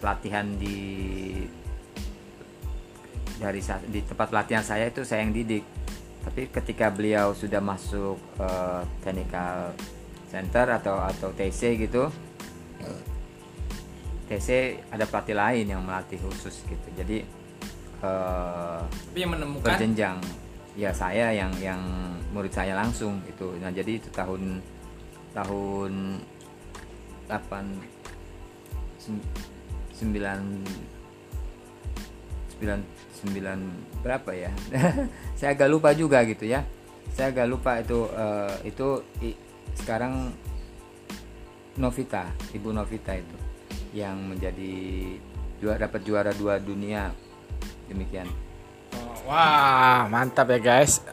pelatihan 0.01 0.49
di 0.58 0.77
dari 3.38 3.62
di 3.93 4.01
tempat 4.06 4.34
pelatihan 4.34 4.65
saya 4.65 4.89
itu 4.89 5.06
saya 5.06 5.21
yang 5.21 5.38
didik. 5.38 5.62
Tapi 6.25 6.49
ketika 6.49 6.89
beliau 6.89 7.38
sudah 7.38 7.62
masuk 7.62 8.17
uh, 8.41 8.82
technical 9.06 9.77
center 10.34 10.65
atau 10.65 10.97
atau 10.97 11.30
TC 11.38 11.77
gitu 11.77 12.10
TC 14.32 14.80
ada 14.88 15.04
pelatih 15.04 15.36
lain 15.36 15.67
yang 15.67 15.84
melatih 15.84 16.15
khusus 16.24 16.63
gitu. 16.63 16.88
Jadi 16.96 17.28
uh, 18.00 18.80
tapi 18.88 19.20
yang 19.20 19.36
menemukan? 19.36 19.76
berjenjang. 19.76 20.24
Ya 20.80 20.96
saya 20.96 21.36
yang 21.36 21.52
yang 21.60 21.84
murid 22.32 22.56
saya 22.56 22.80
langsung 22.80 23.20
itu 23.28 23.60
nah 23.60 23.76
jadi 23.76 24.00
itu 24.00 24.08
tahun 24.15 24.63
tahun 25.36 26.24
8 27.28 29.04
9 29.04 29.20
9 30.00 30.08
berapa 34.00 34.32
ya? 34.32 34.52
Saya 35.39 35.58
agak 35.58 35.70
lupa 35.70 35.91
juga 35.91 36.24
gitu 36.24 36.48
ya. 36.48 36.63
Saya 37.12 37.36
agak 37.36 37.48
lupa 37.52 37.84
itu 37.84 38.08
uh, 38.15 38.56
itu 38.63 39.04
i, 39.20 39.36
sekarang 39.76 40.32
Novita 41.76 42.32
ibu 42.54 42.72
Novita 42.72 43.17
itu 43.17 43.40
yang 43.91 44.17
menjadi 44.23 44.73
juara 45.60 45.88
dapat 45.88 46.01
juara 46.08 46.32
dua 46.34 46.58
dunia. 46.58 47.12
Demikian. 47.91 48.27
Wah 49.27 50.08
mantap 50.10 50.49
ya 50.51 50.60
guys. 50.60 51.04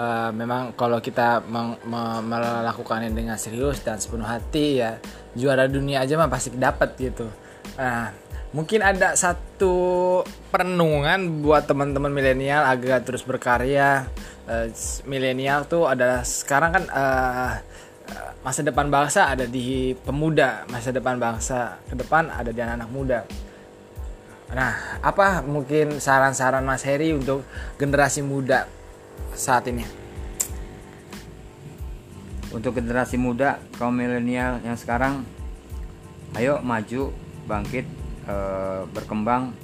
Uh, 0.00 0.32
memang 0.32 0.72
kalau 0.78 0.96
kita 1.02 1.44
melakukannya 1.84 3.12
dengan 3.12 3.36
serius 3.36 3.84
dan 3.84 4.00
sepenuh 4.00 4.24
hati 4.24 4.80
ya 4.80 4.96
juara 5.36 5.68
dunia 5.68 6.00
aja 6.00 6.16
mah 6.16 6.30
pasti 6.30 6.54
dapat 6.56 6.96
gitu. 6.96 7.28
Nah 7.76 8.14
mungkin 8.50 8.80
ada 8.80 9.12
satu 9.14 10.20
perenungan 10.48 11.44
buat 11.44 11.68
teman-teman 11.68 12.10
milenial 12.10 12.64
agar 12.64 13.04
terus 13.04 13.26
berkarya. 13.26 14.08
Uh, 14.48 14.72
milenial 15.04 15.68
tuh 15.68 15.86
adalah 15.86 16.24
sekarang 16.24 16.70
kan 16.80 16.84
uh, 16.90 17.54
masa 18.40 18.60
depan 18.64 18.88
bangsa 18.88 19.30
ada 19.30 19.44
di 19.44 19.92
pemuda 19.94 20.64
masa 20.72 20.90
depan 20.90 21.20
bangsa 21.20 21.78
ke 21.86 21.94
depan 21.94 22.32
ada 22.32 22.50
di 22.50 22.60
anak-anak 22.60 22.90
muda 22.90 23.20
Nah, 24.50 24.98
apa 24.98 25.46
mungkin 25.46 26.02
saran-saran 26.02 26.66
Mas 26.66 26.82
Heri 26.82 27.14
untuk 27.14 27.46
generasi 27.78 28.18
muda 28.18 28.66
saat 29.30 29.70
ini? 29.70 29.86
Untuk 32.50 32.74
generasi 32.74 33.14
muda 33.14 33.62
kaum 33.78 33.94
milenial 33.94 34.58
yang 34.66 34.74
sekarang, 34.74 35.22
ayo 36.34 36.58
maju, 36.66 37.14
bangkit, 37.46 37.86
e, 38.26 38.34
berkembang 38.90 39.54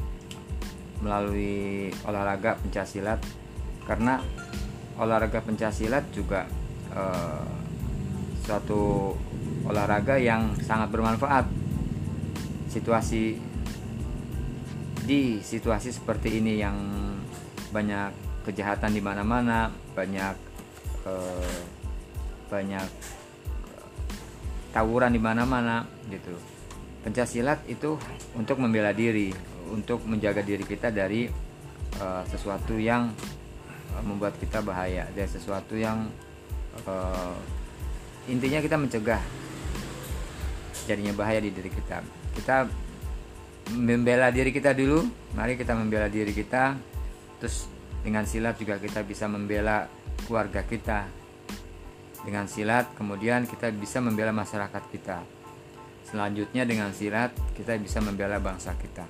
melalui 1.02 1.90
olahraga 2.06 2.54
pencaksilat 2.62 3.18
karena 3.90 4.22
olahraga 5.02 5.42
pencaksilat 5.42 6.14
juga 6.14 6.46
e, 6.94 7.02
suatu 8.46 9.12
olahraga 9.66 10.14
yang 10.14 10.54
sangat 10.62 10.94
bermanfaat. 10.94 11.50
Situasi 12.70 13.34
di 15.02 15.42
situasi 15.42 15.90
seperti 15.90 16.38
ini 16.38 16.62
yang 16.62 16.76
banyak 17.74 18.14
kejahatan 18.46 18.94
di 18.94 19.02
mana-mana, 19.02 19.70
banyak 19.94 20.34
eh, 21.02 21.60
banyak 22.46 22.86
tawuran 24.70 25.10
di 25.10 25.18
mana-mana 25.18 25.82
gitu. 26.06 26.34
Pencaksilat 27.02 27.66
itu 27.66 27.98
untuk 28.38 28.62
membela 28.62 28.94
diri, 28.94 29.34
untuk 29.70 30.06
menjaga 30.06 30.46
diri 30.46 30.62
kita 30.62 30.94
dari 30.94 31.26
eh, 31.98 32.22
sesuatu 32.30 32.78
yang 32.78 33.10
eh, 33.94 34.02
membuat 34.06 34.38
kita 34.38 34.62
bahaya, 34.62 35.10
dari 35.10 35.30
sesuatu 35.30 35.74
yang 35.74 36.06
eh, 36.86 37.55
intinya 38.26 38.58
kita 38.58 38.76
mencegah 38.78 39.22
jadinya 40.86 41.14
bahaya 41.14 41.42
di 41.42 41.50
diri 41.50 41.70
kita. 41.70 42.02
Kita 42.34 42.66
membela 43.74 44.30
diri 44.30 44.54
kita 44.54 44.70
dulu 44.70 45.02
mari 45.34 45.58
kita 45.58 45.74
membela 45.74 46.06
diri 46.06 46.30
kita. 46.30 46.78
Terus 47.42 47.66
dengan 48.06 48.22
silat 48.22 48.58
juga 48.58 48.78
kita 48.78 49.02
bisa 49.02 49.26
membela 49.26 49.86
keluarga 50.26 50.62
kita. 50.62 51.06
Dengan 52.22 52.50
silat 52.50 52.90
kemudian 52.94 53.46
kita 53.46 53.70
bisa 53.74 53.98
membela 54.02 54.34
masyarakat 54.34 54.82
kita. 54.90 55.18
Selanjutnya 56.06 56.62
dengan 56.62 56.94
silat 56.94 57.34
kita 57.58 57.74
bisa 57.78 57.98
membela 57.98 58.38
bangsa 58.38 58.74
kita. 58.78 59.06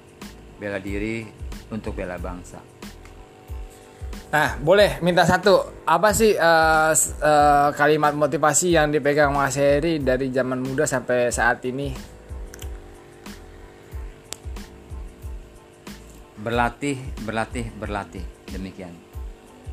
Bela 0.56 0.80
diri 0.80 1.28
untuk 1.68 1.92
bela 1.92 2.16
bangsa 2.16 2.75
Nah, 4.26 4.58
boleh 4.58 4.98
minta 5.00 5.22
satu. 5.22 5.84
Apa 5.86 6.10
sih 6.10 6.34
uh, 6.34 6.90
uh, 7.22 7.68
kalimat 7.78 8.12
motivasi 8.12 8.74
yang 8.74 8.90
dipegang 8.90 9.30
Mas 9.30 9.54
Heri 9.54 10.02
dari 10.02 10.34
zaman 10.34 10.60
muda 10.66 10.82
sampai 10.82 11.30
saat 11.30 11.62
ini? 11.62 12.16
berlatih 16.46 17.02
berlatih 17.26 17.66
berlatih 17.74 18.24
Demikian. 18.46 18.94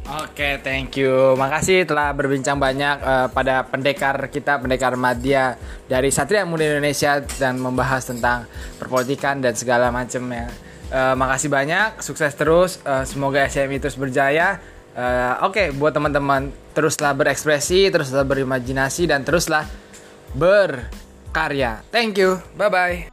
Oke, 0.04 0.60
thank 0.60 1.00
you. 1.00 1.38
Makasih 1.40 1.88
telah 1.88 2.12
berbincang 2.12 2.60
banyak 2.60 3.00
uh, 3.00 3.28
pada 3.32 3.64
pendekar 3.64 4.20
kita, 4.28 4.60
pendekar 4.60 5.00
media 5.00 5.56
dari 5.88 6.12
Satria 6.12 6.44
Muda 6.44 6.76
Indonesia 6.76 7.24
dan 7.40 7.56
membahas 7.56 8.12
tentang 8.12 8.44
perpolitikan 8.76 9.40
dan 9.40 9.56
segala 9.56 9.94
macam 9.96 10.28
ya. 10.28 10.50
Uh, 10.94 11.18
makasih 11.18 11.50
banyak, 11.50 12.06
sukses 12.06 12.30
terus. 12.38 12.78
Uh, 12.86 13.02
semoga 13.02 13.42
SMI 13.50 13.82
terus 13.82 13.98
berjaya. 13.98 14.62
Uh, 14.94 15.42
Oke, 15.50 15.58
okay, 15.58 15.68
buat 15.74 15.90
teman-teman 15.90 16.54
teruslah 16.78 17.18
berekspresi, 17.18 17.90
teruslah 17.90 18.22
berimajinasi 18.22 19.10
dan 19.10 19.26
teruslah 19.26 19.66
berkarya. 20.38 21.82
Thank 21.90 22.22
you. 22.22 22.38
Bye 22.54 22.70
bye. 22.70 23.13